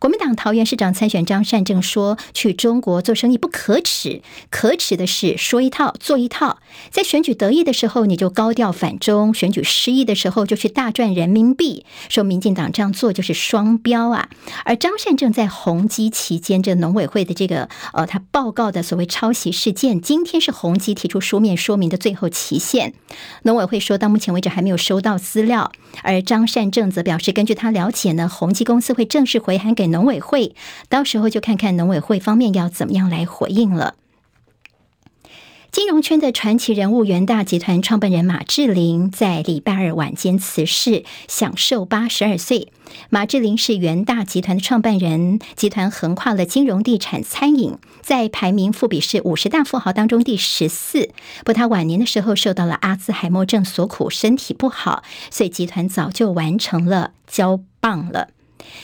[0.00, 6.58] 国民党桃园市长参选张善政说：“去中国做生意不可耻，可耻的是说一套做一套。
[6.90, 11.84] 在选举得意的时候，你就高调反中；选举失意的时候，就去大赚人民币。
[12.08, 14.29] 说民进党这样做就是双标啊！
[14.64, 22.94] 而张善政在宏基期间，这农委会的这个呃，他报告的所谓抄袭事件，今天是宏基提出书面说明的最后期限。
[23.42, 30.54] 农委会说到目前为止还没有收到资料，而张善政则表示，根据他了解呢，宏基公司会正式回函给农委会，
[30.88, 33.94] 到时候就看看农委会方面要怎么样来回应了。
[35.72, 42.72] 金融圈的传奇人物元大集团创办人马志玲在礼拜二晚间辞世，享寿八十二岁。
[43.08, 51.10] 马志玲是元大集团的创办人，集团横跨了金融、地产、餐饮，在排名富比士五十大富豪当中第十四。
[51.44, 58.30] 不，他晚年的时候受到了阿兹海默症所苦，身体不好，所以集团早就完成了交棒了。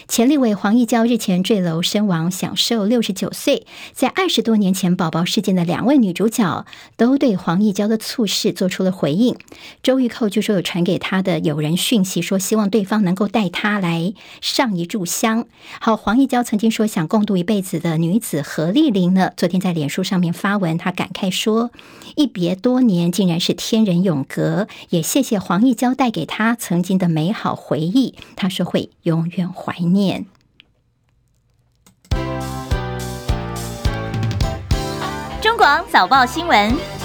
[0.09, 3.67] 前立委黄义交日前坠楼身亡，享寿六十九岁。
[3.93, 6.65] 在二十多年前宝宝事件的两位女主角
[6.97, 9.37] 都对黄义交的猝逝做出了回应。
[9.83, 15.47] 周玉蔻就说有传给她的友人讯息，说希望对方能够带她来上一炷香。
[15.81, 21.71] 好，黄义交曾经说想共度一辈子的女子何丽玲呢，昨天在脸书上面发文，她感慨说：
[22.15, 28.15] 一别多年，竟然是天人永隔，也谢谢黄义交带给她曾经的美好回忆。
[28.37, 30.25] 她说会永远怀念。
[35.43, 36.96] 中广早报新闻。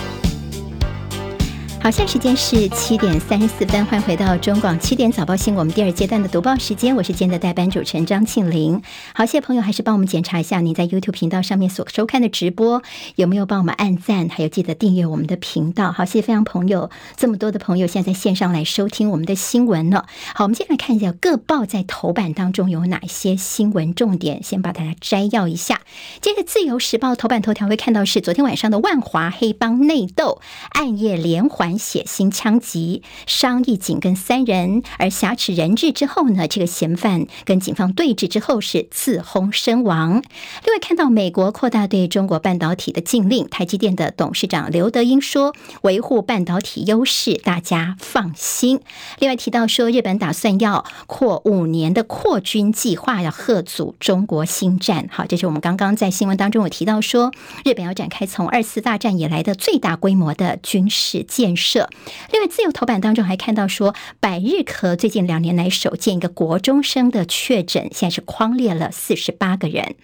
[1.84, 8.84] 好，现在时间是七点三十四分，欢迎回到中广七点早报新闻，我们第二阶段的读报时间，我是今天的代班主持人张庆玲。
[9.16, 12.84] 好，谢谢朋友，还是帮我们检查一下您在 YouTube 频道上面所收看的直播
[13.16, 15.92] 有没有帮我们按赞，还有记得订阅我们的频道。
[15.92, 20.06] 好，谢谢非常朋友，这么多的朋友现在在线上来收听我们的新闻呢。
[20.36, 25.82] 好，我们接下来看一下各报在头版当中有哪些新闻重点，先把大家摘要一下。
[26.22, 30.40] 接着，《自由时报》头版头条会看到是昨天晚上的万华黑帮内斗，
[30.74, 31.71] 暗夜连环。
[31.78, 40.22] 血腥枪击伤一警跟三人，而挟持人质之后呢，这个嫌犯跟警方对峙之后是自轰身亡。
[40.66, 48.80] 另外看到美国扩大对中国半导体的禁令，台积电的董事长刘德英说维护半导体优势，大家放心。
[49.20, 55.08] 另外提到说日本打算要扩五年的扩军计划，要贺阻中国新战。
[55.12, 57.32] 好，这是我们刚刚在新闻当中有提到说
[57.64, 61.61] 日本要展开从二次大战以来的最大规模的军事建设。
[61.62, 61.90] 设。
[62.34, 69.96] 另外，自由头版当中还看到说，百日咳最近两年来首见一个国中生的确诊，现在是匡列了四十八个人。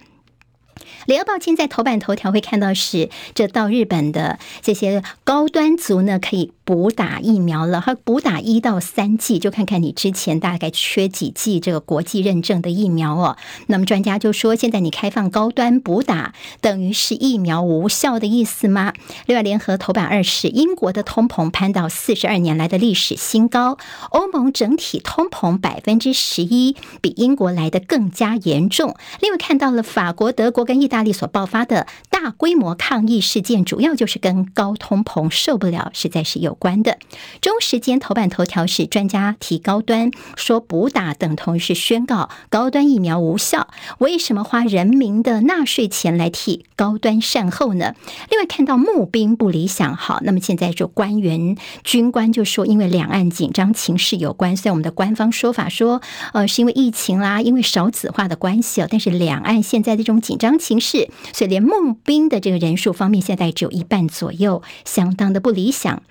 [1.06, 13.38] 联合报今在头版头条会看到是，这到日本的这些高端族呢，可以补打疫苗了，哈，补打一到三剂，就看看你之前大概缺几剂这个国际认证的疫苗哦。
[13.68, 18.92] 那么专家就说，现在你开放高端补打，等于是疫苗无效的意思吗？
[19.28, 23.78] 另外，联合头版二是英国的通膨攀到四十二年来的历史新高，
[24.10, 28.94] 欧盟整体通膨百分之十一，比英国来的更加严重。
[29.22, 36.98] 另外，看到了法国、德国跟意大利所爆发的大规模抗议事件，主要就是跟高通膨受不了，实在是有关的。
[37.42, 43.68] 中时间头版头条是专家提高端，说补打等同于是宣告高端疫苗无效。
[44.00, 47.94] 为什么花人民的纳税钱来替高端善后呢？
[48.30, 56.02] 另外看到募兵不理想，好，那么现在就官员军官就说，因为两岸紧张情势有关，所以我们的官方说法说，
[56.34, 58.88] 呃，是因为疫情啦，因为少子化的关系哦。
[58.90, 66.02] 但是两岸现在这种紧张情势，所以连募兵的这个人数方面，现在只有一半左右，相当的不理想。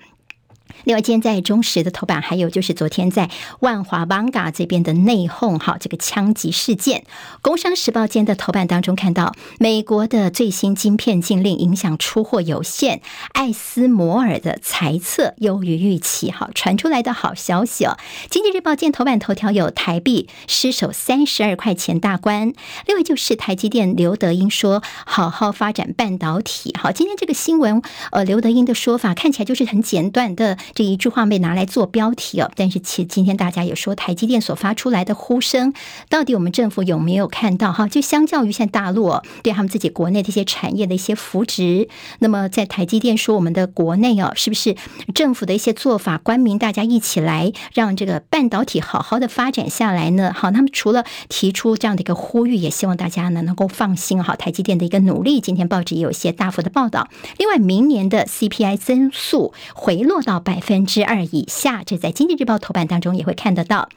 [0.83, 7.03] 另外，今天在中时的头版，还有就是昨天在万华艋舺这边的内讧，哈，这个枪击事件。
[7.41, 13.01] 工商时报间的头版当中看到，美国的最新晶片禁令影响出货有限，
[13.33, 17.97] 艾斯摩尔的财测优于预期，哈，传出来的好消息哦。
[18.29, 22.53] 经济日报见头版头条有台币失守三十二块钱大关。
[22.85, 30.57] 另外就是台积电刘德英说好好发展半导体，好，今天这个新闻，呃，刘德英的说法看起来就是很简短的。
[30.73, 35.73] 这一句话被拿来做标题哦，但是其实今天大家也说台积电所发出来的呼声，
[36.09, 37.87] 到底我们政府有没有看到哈？
[37.87, 41.87] 就相较于现在大陆对他们自己国内这些产业的一些扶植，
[42.19, 44.75] 那么在台积电说我们的国内哦，是不是
[45.13, 50.33] 政府的一些做法，官民大家一起来让这个半导体好好的发展下来呢？
[50.35, 57.07] 好，那么除了提出这样的一个呼吁，也希望大家呢能够放心哈，台积电的一个努力，今天报纸也有一些大幅的报道。
[57.37, 63.87] 另外，明年的 CPI 增速回落到百百分之二以下，这在经济日报头版当中也会看得到。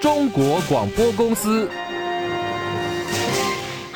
[0.00, 1.68] 中国广播公司。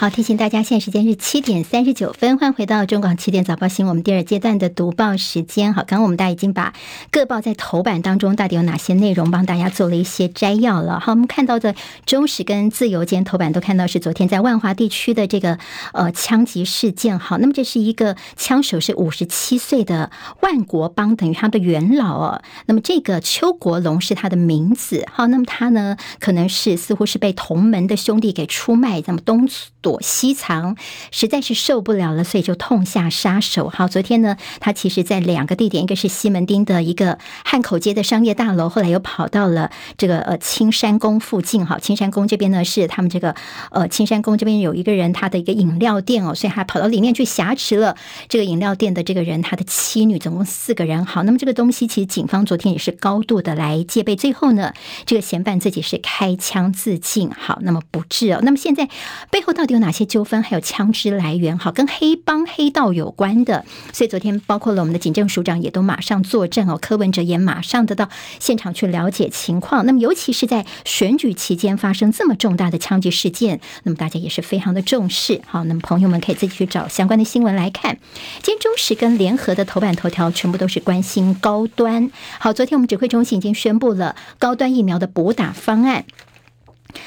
[0.01, 5.75] 好，提醒大家，现在时间是七点三十九分，欢迎回到中广七点早报新闻，我们第二阶段的读报时间。
[5.75, 6.73] 好，刚刚我们大家已经把
[7.11, 11.01] 各报在头版当中到底有哪些内容帮大家做了一些摘要了。
[11.01, 11.75] 好，我们看到的
[12.07, 15.59] 中时跟自由间头版都看到是昨天在万华地区的这个
[15.93, 17.19] 呃枪击事件。
[17.19, 22.43] 好，那么这是一个枪手是五十七岁的万国帮，等于他的元老哦。
[22.67, 25.05] 那么这个邱国龙是他的名字。
[25.13, 29.49] 好，那么他呢可能是似乎是被同门的兄弟给出卖，那么东。
[29.89, 30.77] 躲西藏，
[31.11, 33.71] 实在是受不了了，所以就痛下杀手。
[33.71, 41.65] 好，昨天呢，他其实在两个地点，一个是西门町的一个汉口街的商业大楼，后来又跑到了这个呃青山宫附近。
[41.65, 43.35] 好，青山宫这边呢是他们这个
[43.71, 47.97] 呃青山宫这边有一个人他的一个饮料店哦，所以他跑到里面去挟持了
[48.29, 51.07] 这个饮料店的这个人他的妻女，总共四个人。
[51.07, 54.75] 好，那么这个东西其实警方昨天也是高度的来戒备，最后呢，
[55.07, 57.31] 这个嫌犯自己是开枪自尽。
[57.31, 58.41] 好，那么不治哦。
[58.43, 58.87] 那么现在
[59.31, 60.43] 背后到底有哪些纠纷？
[60.43, 61.57] 还有枪支来源？
[61.57, 63.65] 好，跟黑帮黑道有关的。
[63.93, 68.09] 所以昨天包括了我们的警政署长也都马上坐镇哦，柯文哲也马上得到
[68.39, 69.87] 现场去了解情况。
[69.87, 75.41] 那么尤其是在选举期间发生这么重大的枪击事件，那么大家也是非常的重视。
[75.47, 77.99] 好，那么朋友们可以自己去找相关的新闻来看。
[78.43, 82.11] 今天中时跟联合的头版头条全部都是关心高端。
[82.39, 86.05] 好，昨天我们指挥中心已经宣布了高端疫苗的补打方案。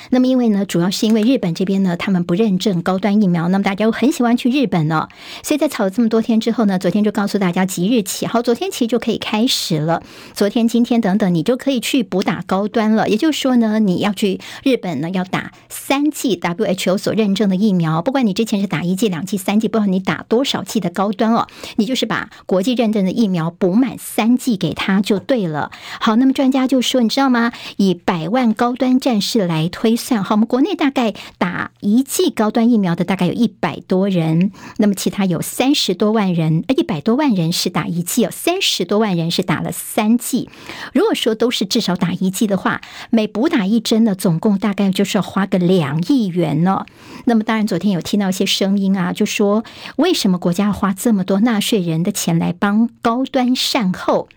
[0.10, 5.08] 那么，因为呢，主要是因为日本这边呢，他们不认证高端疫苗，那么大家又很喜欢去日本呢，
[5.44, 10.02] 所以在吵了这么多天之后呢，昨天就告诉大家即日起，好，昨天其实就可以开始了，
[10.34, 13.10] 昨天、今天等等，你就可以去补打高端了。
[13.10, 25.72] 也就是说呢，你要去日本呢，要打三剂 WHO 所认证的疫苗，不管你之前是打一剂、两剂、三剂，不管你打多少剂的高端哦，你就是把国际认证的疫苗补满三剂给他就对了。
[26.00, 27.52] 好，那么专家就说，你知道吗？
[27.78, 40.50] 以百万高端战士来推算，好，我们国内大概打一剂高端疫苗的大概有一百多人，那么其他有三十多万人，一百多万人是打一剂，有三十多万人是打了三剂。
[40.94, 46.86] 如果说都是至少打一剂的话，每补打一针呢，总共大概就是要花个两亿元呢。
[47.26, 49.64] 那么当然，昨天有听到一些声音啊，就说
[49.96, 54.28] 为什么国家要花这么多纳税人的钱来帮高端善后？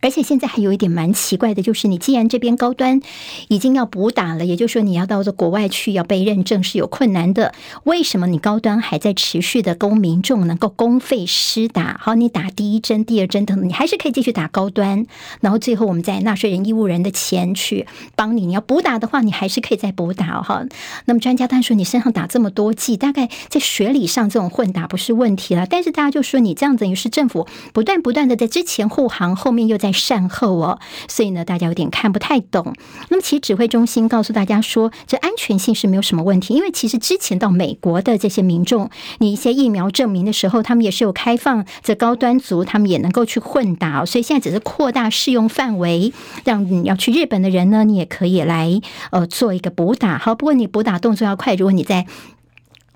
[0.00, 3.00] 而且现在还有一点蛮奇怪的，就是你既然这边高端
[3.48, 11.98] 已经要补打了，也就是说你要到这国外去要被认证是有困难的，为什么你高端还在持续的供民众能够公费施打？
[12.00, 15.04] 好，你打第一针、第二针等等，你还是可以继续打高端，
[15.40, 18.46] 然后最后我们在纳税人义务人的钱去帮你。
[18.46, 20.64] 你要补打的话，你还是可以再补打哈。
[21.06, 25.66] 那么专家他说你身上打这么多剂，大概在学理上这种混打不是问题了。
[25.68, 29.87] 但是大家就说你这样子，于是政府不断不断的在之前护航，后面又在。
[29.92, 30.78] 善后哦，
[31.08, 32.74] 所以呢，大家有点看不太懂。
[33.08, 44.04] 那么，其实指挥中心告诉大家说，这安全性是没有什么问题，因为其实之前到美国的这些民众，你一些疫苗证明的时候，他们也是有开放这高端族，他们也能够去混打。
[44.04, 46.12] 所以现在只是扩大适用范围，
[46.44, 48.80] 让你要去日本的人呢，你也可以来
[49.10, 50.18] 呃做一个补打。
[50.18, 52.06] 好，不过你补打动作要快，如果你在。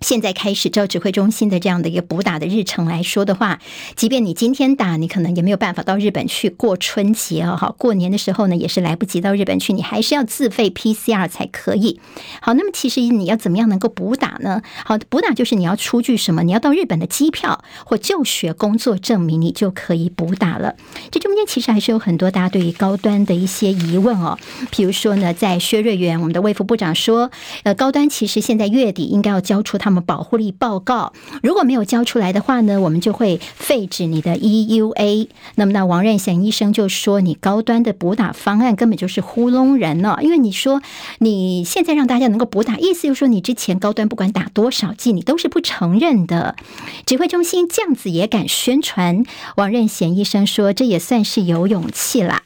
[0.03, 3.61] 现在开始，照指挥中心的这样的一个补打的日程来说的话，
[3.95, 7.57] 即便你今天打，你可能也没有办法到日本去过春节哦。
[7.57, 12.01] 好，过年的时候呢，也是来不及到日本去，你还是要自费 PCR 才可以。
[12.41, 14.61] 好，那么其实你要怎么样能够补打呢？
[14.85, 16.43] 好，补打就是你要出具什么？
[16.43, 20.75] 你要到日本的机票或就学工作证明，你就可以补打了。
[21.13, 24.37] 这中间其实还是有很多大家对于高端的一些疑问哦。
[24.73, 27.31] 比如说呢，在薛瑞元，我们的卫副部长说，
[27.63, 29.92] 呃，高端其实现在月底应该要交出他们。
[29.93, 31.13] 那么保护力报告
[31.43, 35.29] 如果没有交出来的话呢，我们就会废止你的 EUA。
[35.57, 40.81] 那么那王任贤医生就说，你高端的补打方案根本就是糊弄人呢，因为你说
[41.19, 46.57] 你现在让大家能够补打，意思就是说你之前高端不管打多少剂，你都是不承认的。
[47.05, 49.23] 指挥中心这样子也敢宣传，
[49.57, 52.45] 王任贤医生说，这也算是有勇气啦。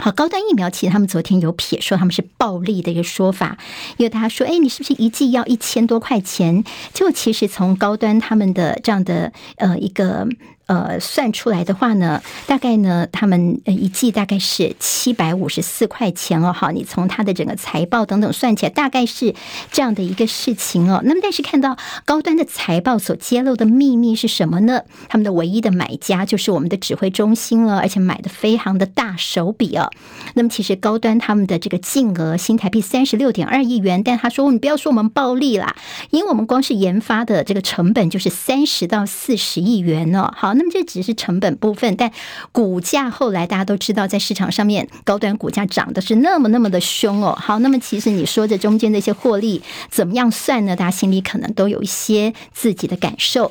[0.00, 3.58] 好，高端疫苗其实他们昨天有撇说他们是暴利的一个说法，
[3.98, 6.64] 因为大家说，哎，你是不是一剂要一千多块钱？
[6.94, 10.26] 就其实从高端他们的这样的呃一个。
[10.70, 16.52] 呃，算出来的话呢，大概呢，他们一季大概是七百五十四块钱哦。
[16.52, 19.34] 好，你从他的整个财报等等算起来，大概是
[19.72, 21.02] 这样的一个事情哦。
[21.04, 24.82] 那么，但是看到高端的财报所揭露的秘密是什么呢？
[25.08, 29.90] 他们的唯一的买家就是我们的指挥中心了，而且买的非常的大手笔哦。
[30.34, 35.74] 那么，其实高端他们的这个净额新台币三十六点二亿元，但他说你不要说我们暴利啦，
[36.10, 40.32] 因为我们光是研发的这个成本就是三十到四十亿元哦。
[40.36, 40.54] 好。
[40.60, 42.12] 那么这只是成本部分，但
[42.52, 47.34] 股价后来大家都知道，在市场上面高端股价涨的是那么那么的凶哦。
[47.40, 50.76] 好，那么其实你说这中间的一些获利怎么样算呢？
[50.76, 53.50] 大家心里可能都有一些自己的感受。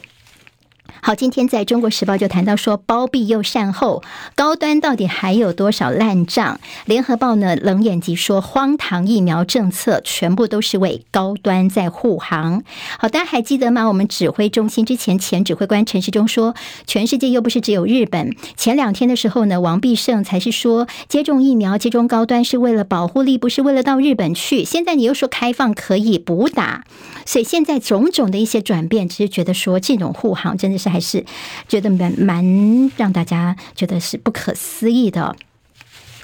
[1.02, 4.04] 好，今天在中国时报就谈到说，包庇又善后，
[4.36, 6.60] 高端到底还有多少烂账？
[6.86, 12.64] 联合报呢冷眼疾说，荒唐疫苗政策全部都是为高端在护航。
[12.98, 13.88] 好，大家还记得吗？
[13.88, 16.54] 我们指挥中心之前前指挥官陈时中说，
[16.86, 18.36] 全世界又不是只有日本。
[18.58, 24.66] 前两天的时候呢，王必胜才是说，接种疫苗、接种高端是为了保护力，不是为了到日本去。
[24.66, 26.84] 现在你又说开放可以补打，
[27.26, 30.89] 所以现在种种的一些转变，只是觉得说这种护航真的是。
[30.90, 31.24] 还是
[31.68, 35.36] 觉得蛮蛮让大家觉得是不可思议的。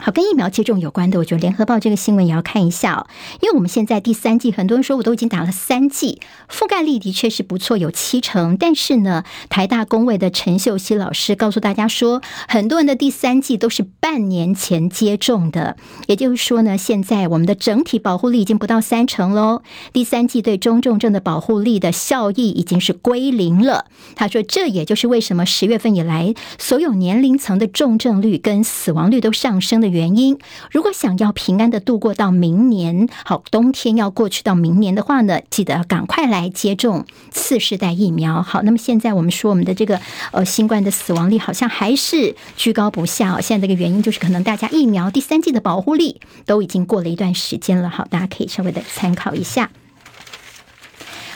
[0.05, 3.07] 好，跟疫苗接种有关的，我觉得联合报这个新闻也要看一下哦。
[3.41, 8.55] 因为我们现在第三季，很多人说我都已经打了三剂，覆盖率的确是不错，有七成。
[8.55, 15.75] 但是呢，台大公卫的陈秀熙老师告诉大家说，很多人的第三季都是半年前接种的，
[16.05, 19.63] 也就是说呢，现在我们的整体保护力已经不到三成喽。
[19.91, 23.85] 第三季对中重症的保护力的效益已经是归零了。
[24.15, 29.94] 他说，这也就是为什么十月份以来，所有年龄层的重症率跟死亡率都上升的原。
[29.95, 30.37] 原因，
[30.69, 38.41] 如果想要平安的度过到明年，好，冬天要过去到明年的话呢，记得赶快来接种次世代疫苗。
[38.41, 40.01] 好，那么现在我们说我们的这个
[40.33, 43.39] 呃新冠的死亡率好像还是居高不下哦。
[43.39, 47.89] 现在这个原因就是可能大家疫苗第三季的保护力都已经过了一段时间了。
[47.89, 49.71] 好，大家可以稍微的参考一下。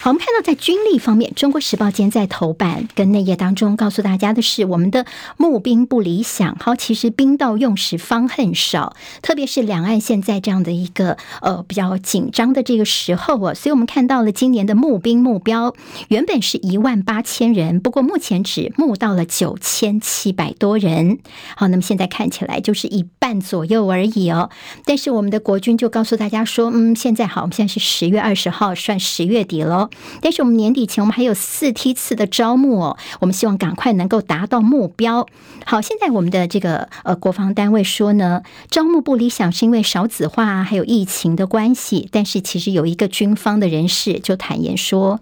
[0.01, 6.55] 好，我们看到在军力方面，《中国时报》今天在头版跟内页当中告诉大家的是，我们的募兵不理想。
[6.57, 15.75] 好，其实兵到用时方恨少，特别是两岸现在这样的一个呃比较紧张的这个时候啊，所以我们看到了今年的募兵目标
[16.07, 21.19] 原本是一万八千人，不过目前只募到了九千七百多人。
[21.57, 24.49] 好，那么现在看起来就是一半左右而已哦。
[24.85, 29.88] 但是我们的国军就告诉大家说，嗯，现在好，我们现在是十月二十号，算十月底喽。
[30.21, 35.27] 但是我们年底前，我们还有四梯次的招募哦，我们希望赶快能够达到目标。
[35.65, 42.07] 好，现在我们的这个呃国防单位说呢，招募不理想是因为少子化还有疫情的关系。
[42.11, 45.19] 但是其实有一个军方的人士就坦言说，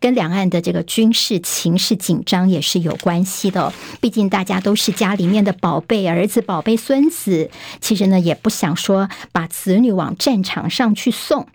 [0.00, 3.72] 跟两岸的这个军事情势紧张也是有关系的。
[4.00, 7.50] 毕竟大家都是家里面的宝贝儿子、宝贝孙子，
[7.80, 11.46] 其实呢也不想说把子女往战场上去送。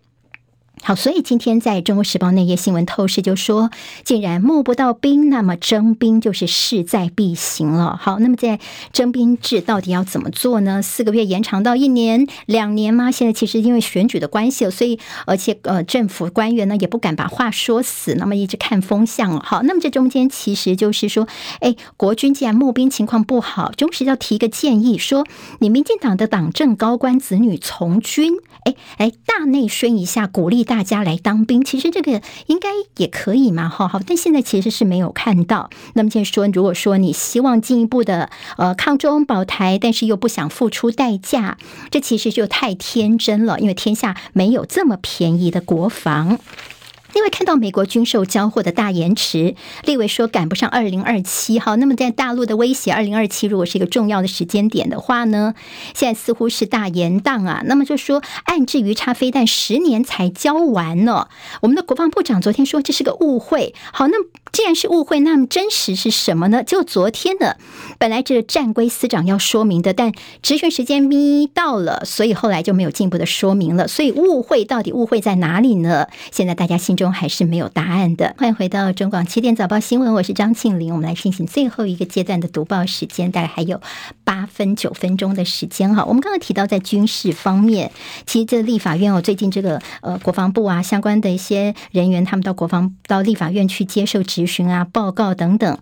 [0.84, 3.72] 好，所以今天在中国时报内页新闻透视就说，
[4.06, 8.00] 既然募不到兵，那么征兵就是势在必行了。
[8.02, 8.60] 好，那么在
[8.94, 10.82] 征兵制到底要怎么做呢？
[10.82, 13.12] 四个月延长到一年、两年吗？
[13.12, 19.40] 现在其实因为选举的关系，所以而且呃，政府官员呢也不敢把话说死，那么一直看风向。
[19.40, 21.28] 好，那么这中间其实就是说，
[21.60, 25.26] 哎，国军既然募兵情况不好，中时要提个建议说，
[25.60, 30.67] 你民进党的党政高官子女从军，哎哎，大内宣一下，鼓励。
[30.68, 35.70] 大家来当兵，其实这个应该也可以嘛，哈好，但现在其实是没有看到。
[35.94, 41.58] 那么，就是说，如果说你希望进一步的呃抗中保台，但是又不想付出代价，
[41.90, 46.38] 这其实就太天真了，因为天下没有这么便宜的国防。
[47.18, 51.76] 因为看到美国军售交货的大延迟，立委说赶不上二零二七好。
[51.78, 55.56] 那么在大陆的威胁，二零二七如果是一个重要的时间点的话呢，
[55.96, 57.64] 现在似乎是大延宕啊。
[57.66, 61.28] 那么就说暗置鱼叉飞弹十年才交完呢。
[61.62, 63.74] 我们的国防部长昨天说这是个误会。
[63.92, 64.18] 好，那
[64.52, 66.64] 既然是误会，那么真实是什么呢？
[66.64, 67.58] 就昨天的
[67.98, 70.12] 本来这战规司长要说明的，但
[70.44, 73.88] 执行时间咪到了，所以后来就没有进一步的说明了。
[73.88, 76.06] 所以误会到底误会在哪里呢？
[76.32, 77.07] 现在大家心中。
[77.12, 78.36] 还是没有答案的。
[78.38, 80.94] 欢迎回到中广七点早报新闻，我是张庆玲。
[80.94, 83.82] 我们来进行最后一个阶段的读报时间，大概还有
[84.24, 86.06] 八分九分钟的时间哈。
[86.06, 87.92] 我们刚刚提到在军事方面，
[88.26, 95.78] 其实这立法院哦，最近这个呃国防部啊相关的一些人员，他们到国防到立法院去接受质询啊、报告等等。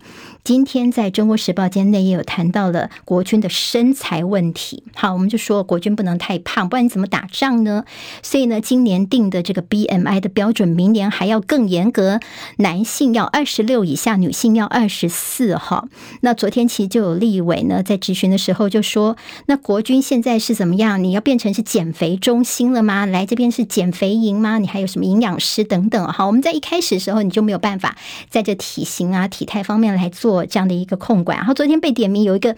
[0.46, 4.84] 今天在中国时报间内也有谈到了国军的身材问题。
[4.94, 7.84] 好，我们就说国军不能太胖，不然你怎么打仗呢？
[8.22, 12.20] 所以呢，今年定的这个 BMI 的标准，明年还要更严格，
[12.58, 15.56] 男性要二十六以下，女性要二十四。
[15.56, 15.88] 哈，
[16.20, 19.16] 那昨天其实就有立委呢在质询的时候就说，
[19.46, 21.02] 那国军现在是怎么样？
[21.02, 23.04] 你要变成是减肥中心了吗？
[23.04, 24.58] 来这边是减肥营吗？
[24.58, 26.06] 你还有什么营养师等等？
[26.06, 27.96] 好，我们在一开始的时候你就没有办法
[28.30, 30.35] 在这体型啊、体态方面来做。
[30.44, 32.54] 这样的一个控管，然后昨天被点名有一个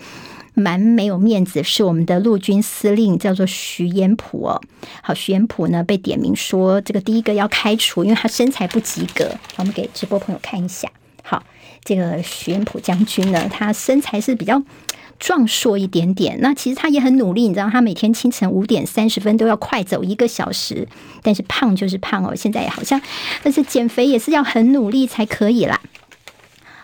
[0.55, 4.61] 蛮没有面子，是我们的陆军司令，叫做徐延甫哦。
[5.03, 9.31] 好，徐延甫呢被点名说，这个第一个要开除，因为他身材不及格。
[9.57, 10.89] 我们给直播朋友看一下。
[11.23, 11.45] 好，
[11.85, 14.63] 这个徐延甫将军呢，他身材是比较
[15.21, 16.39] 壮硕一点点。
[16.41, 20.89] 那其实他也很努力，你知道，他每天清晨五点三十分都要快走一个小时，
[21.23, 22.35] 但是胖就是胖哦。
[22.35, 23.01] 现在也好像，
[23.43, 25.81] 但是减肥也是要很努力才可以啦。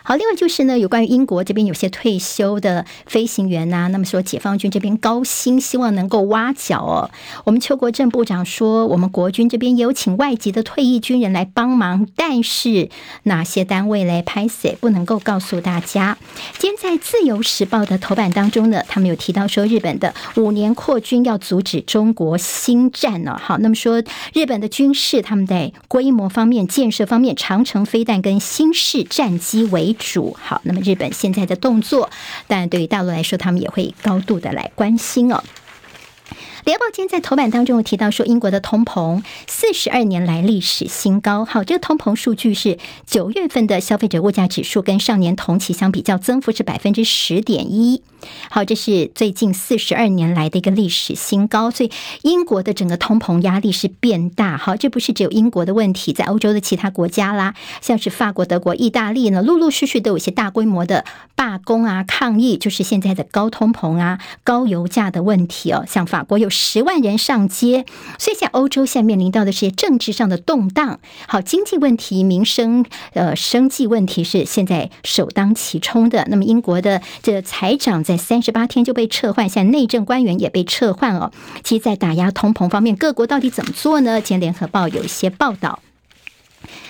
[0.07, 7.09] 好，另外就是呢，有关于英国这边有些退休的飞行员呐、那么说解放军这边高薪，希望能够挖角哦。
[7.43, 12.89] 我们邱国正部长说，我们国军这边有请外籍的退役军人来帮忙，但是
[13.23, 16.19] 哪些单位来拍摄不能够告诉大家。
[16.59, 23.35] 今天在《自由时报》的头版当中呢，他们有提到说，日本的五年扩军要阻止中国新战呢。
[23.41, 24.03] 好，那么说
[24.33, 32.09] 日本的军事，他们在规模方面、建设方面，长城飞弹跟新式战机为主，好，那么日本现在的动作，
[32.47, 35.43] 但对于大陆来说，他们也会高度的来关心哦。
[36.65, 41.45] 联合报今天在头版当中有提到说，英国的通膨四十二年来历史新高。
[41.45, 48.01] 好，这个通膨数据是九月份的消费者物价指数，跟上年同期相比较，增幅是百分之十点一。
[48.49, 51.69] 好，这是最近四十二年来的一个历史新高。
[51.69, 51.91] 所以
[52.23, 54.57] 英国的整个通膨压力是变大。
[54.57, 61.05] 好，这不是只有英国的问题，在欧洲的其他国家啦，像是法国、德国、意大利呢，陆陆续续都有一些大规模的
[61.35, 65.85] 罢工啊、抗议，就是现在的高通膨啊、高油价的问题哦。
[65.87, 66.49] 像法国有。
[66.55, 67.85] 十万人上街，
[68.17, 76.25] 所以在欧洲现在面临到的是政治上的动荡，好，经济问题、民生呃生计问题是现在首当其冲的。
[76.29, 81.31] 那么英国的这财长在三十八天就被撤换，现在内政官员也被撤换哦。
[81.63, 84.21] 其实，在打压通膨方面，各国到底怎么做呢？
[84.21, 85.79] 今天联合报有一些报道。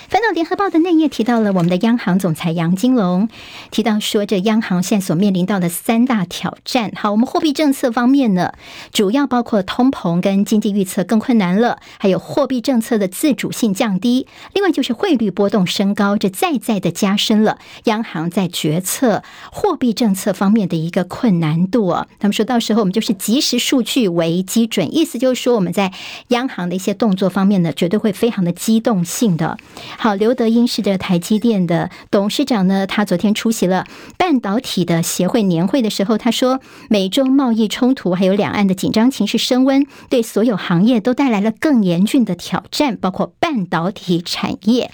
[0.08, 3.28] 翻到联合报的内页，提到了我们的央行总裁杨金龙
[3.72, 6.92] 提到说，这央行现在所面临到的三大挑战。
[6.94, 8.52] 好，我们货币政策方面呢，
[8.92, 22.06] 主要包括通膨跟经济预测更困难了，还有货币政策的自主性降低，另外就是汇率波动升高，这再再的加深了央行在决策货币政策方面的一个困难度啊。
[22.20, 25.92] 他们说到时候我们就是即时数据为基准，意思就是说我们在
[26.28, 29.58] 央行的一些动作方面呢，绝对会非常的机动性的。
[29.98, 32.86] 好，刘德英是这台积电的董事长呢。
[32.86, 33.86] 他昨天出席了
[34.18, 44.90] 半导体的协会年会的时候，他说，美中贸易冲突还有两岸的紧张情势升温，对所有行业都带来了更严峻的挑战，包括半导体产业。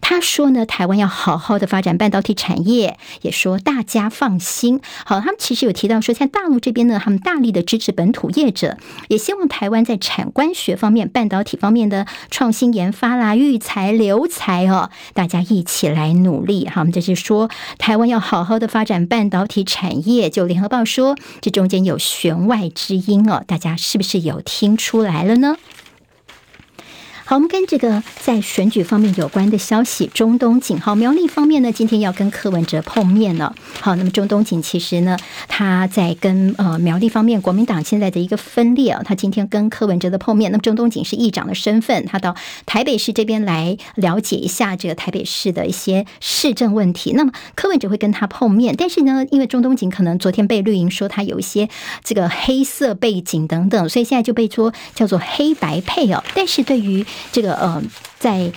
[0.00, 4.80] 他说呢，台湾要好好的发展半导体产业，也说大家放心。
[5.04, 8.76] 好，他们其实有提到说，在大陆这边呢，他们大力的支持本土业者，
[9.08, 14.39] 也希望台湾在产官学方面、半导体方面的创新研发啦、育才留才。
[14.40, 16.80] 台哦，大家一起来努力哈。
[16.80, 20.30] 我们就是说，台湾要好好的发展半导体产业。
[20.30, 25.56] 就联合报说，这中间有弦外之音哦，大家是不是有听出来了呢？
[27.30, 33.54] 好，我们跟这个在选举方面有关的消息，中东锦好苗栗方面呢，今天要跟柯文哲碰面了。
[33.80, 35.16] 好，那么中东锦其实呢，
[35.46, 40.50] 他在跟呃苗栗方面国民党现在的一个分裂啊，他今天跟柯文哲的碰面。
[40.50, 42.34] 那么中东锦是议长的身份，他到
[42.66, 47.12] 台北市这边来了解一下这个台北市的一些市政问题。
[47.12, 51.68] 那么柯文哲会跟他碰面，但是呢，因为中东锦可能昨天被绿营说他有一些
[52.02, 56.24] 这个黑色背景等等，所以现在就被说叫做黑白配哦。
[56.34, 57.82] 但是对于这个呃，
[58.18, 58.52] 在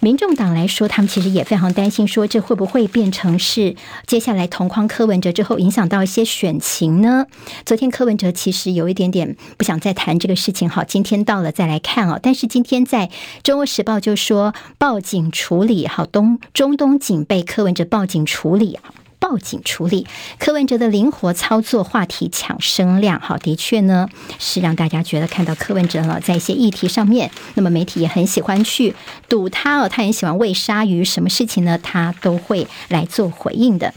[0.00, 7.26] 民众党来说，他们其实也非常担心，说这会不会变成是接下来同框柯文哲之后，影响到一些选情呢？
[7.64, 12.18] 昨天柯文哲其实有一点点不想再谈这个事情，好，今天到了再来看哦。
[12.20, 13.06] 但是今天在
[13.44, 18.82] 《中国时报》就说报警处理，好，东中东警被柯文哲报警处理啊。
[19.22, 20.04] 报警处理
[20.40, 23.20] 柯文哲的灵活操作，话题抢声量。
[23.20, 24.08] 好，的确呢，
[24.40, 28.96] 是让大家觉得看到柯文哲呢，在一些议题上面，那么媒体也很喜欢去
[29.28, 33.94] 堵他哦，他也喜欢喂鲨鱼，什么事情呢，他都会来做回应的。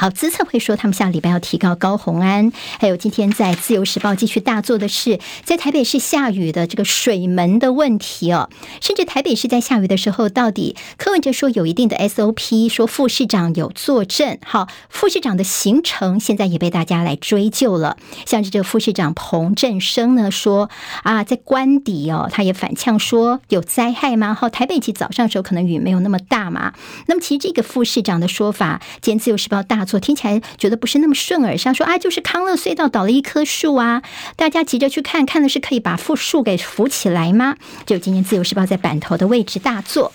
[0.00, 8.48] 好，资策会说他们下礼拜要提高高虹安，还有今天在自由时报继续大做的是在台北市下雨的这个水门的问题哦，
[8.80, 20.70] 甚至台北市在下雨的时候，到底柯文哲说有一定的 SOP，说副市长有坐镇，好，副市长的行程现在也被大家来追究了，像是这个副市长彭振声呢说
[21.02, 24.32] 啊，在官邸哦，他也反呛说有灾害吗？
[24.32, 26.72] 好，台北其早上时候可能雨没有那么大嘛，
[27.08, 29.87] 那么其实这个副市长的说法，今天自由时报大。
[29.88, 34.02] 所听起来觉得不是那么顺耳，像说啊，就是康乐隧道倒了一棵树啊，
[34.36, 37.56] 大家急着去看看的是可以把树树给扶起来吗？
[37.86, 40.12] 就今天自由时报在版头的位置大作。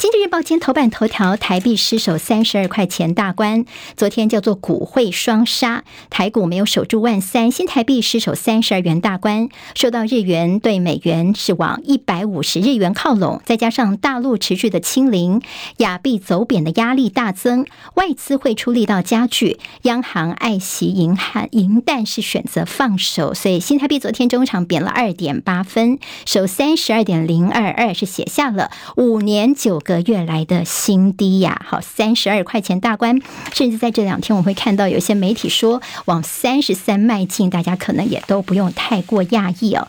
[0.00, 3.66] 经济日报今天头版头条：台币失守三十二块钱大关。
[3.98, 15.42] 昨天叫做股汇双杀，台股没有守住万三，新台币失守三十二元大关，受到日元对美元是往一百五十日元靠拢，再加上大陆持续的清零，
[15.76, 29.78] 亚币走贬的压力大增，外资汇出力道加剧，央行爱惜银汉银弹是选择放手，所以新台币昨天中场贬了二点八分，守三十二点零二二，是写下了五年九。
[29.90, 31.60] 格越来的新低呀。
[31.66, 33.20] 好，三十二块钱大关，
[33.52, 39.88] 甚至在这两天我会看到有些媒体说往三十三迈进，大家可能也都不用太过讶异哦。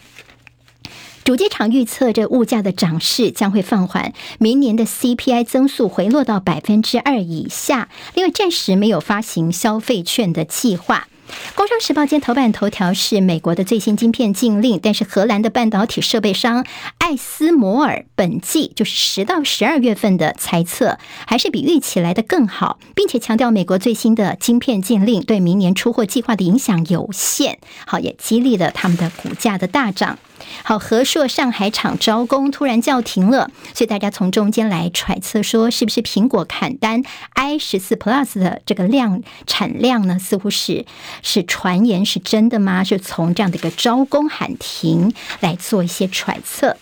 [1.24, 7.90] 主机厂预测，这物价的涨势将会放缓，明年的 CPI 增速回落到百分之二以下。
[8.16, 11.08] 另外，暂时没有发行消费券的计划。
[11.56, 16.66] 工商时报今天头版头条是美国的最新晶片禁令，但是荷兰的半导体设备商
[16.98, 27.60] 艾斯摩尔本季就是十到十二月份的猜测还是比预期来的更好，并且强调美国最新的晶片禁令对明年出货计划的影响有限。
[27.86, 30.18] 好，也激励了他们的股价的大涨。
[30.64, 40.18] 好，和硕上海厂招工突然叫停了，所以大家从中间来揣测说，是不是苹果砍单 i 十四 Plus 的这个量产量呢？
[40.20, 40.86] 似乎是
[41.22, 42.84] 是传言是真的吗？
[42.84, 46.78] 是从这样的一个招工喊停来做一些揣测。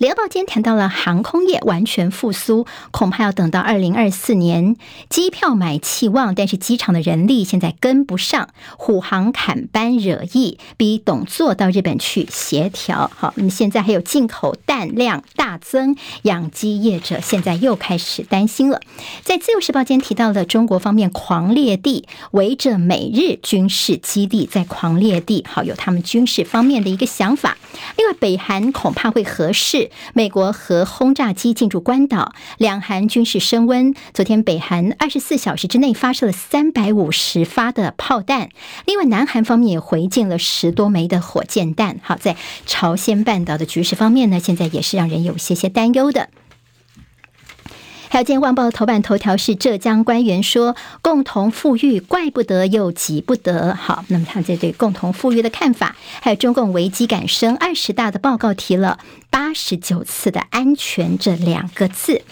[0.00, 4.76] 联合报今天谈到了航空业完全复苏，恐怕要等到二零二四年。
[5.10, 8.48] 机票买气旺，但是机场的人力现在跟不上，
[8.78, 13.10] 虎航砍班惹议，逼董座到日本去协调。
[13.14, 18.80] 好，那么现在还有进口蛋量大增，养鸡业者现在又开始担心了。
[19.22, 27.58] 在自由时报今天提到了中国方面狂猎地，围着美日军事基地在狂猎地，好，有他们军事方面的一个想法。
[27.98, 33.94] 另外，北韩恐怕会合适美国核轰炸机进驻关岛，两韩军事升温。
[34.12, 38.50] 昨天，北韩二十四小时之内发射了三百五十发的炮弹。
[38.86, 41.98] 另外，南韩方面也回敬了十多枚的火箭弹。
[42.02, 42.36] 好，在
[42.66, 46.28] 朝鲜半岛的局势方面呢，现在也是让人有些些担忧的。
[48.12, 58.98] 还有，今天《报》的头版头条是浙江官员说：“共同富裕，怪不得又急不得。”好，那么他这对共同富裕的看法，还有中共危机感生二十大的报告提了。
[59.30, 62.22] 八十九次的安全这两个字，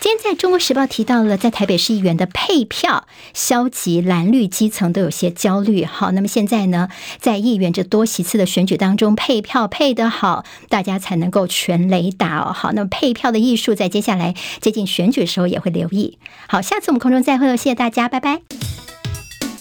[0.00, 5.84] 今天在中国时报提到了，在台北市议员的配票消极，蓝绿基层都有些焦虑。
[5.84, 6.88] 好，那么现在呢，
[7.18, 12.52] 在议员这多席次的选举当中，配票配得好，大家才能够全雷打哦。
[12.52, 16.18] 好，那么配票的艺术，在接下来接近选举的时候也会留意。
[16.46, 18.83] 好，下次我们空中再会哦，谢谢大家，拜拜。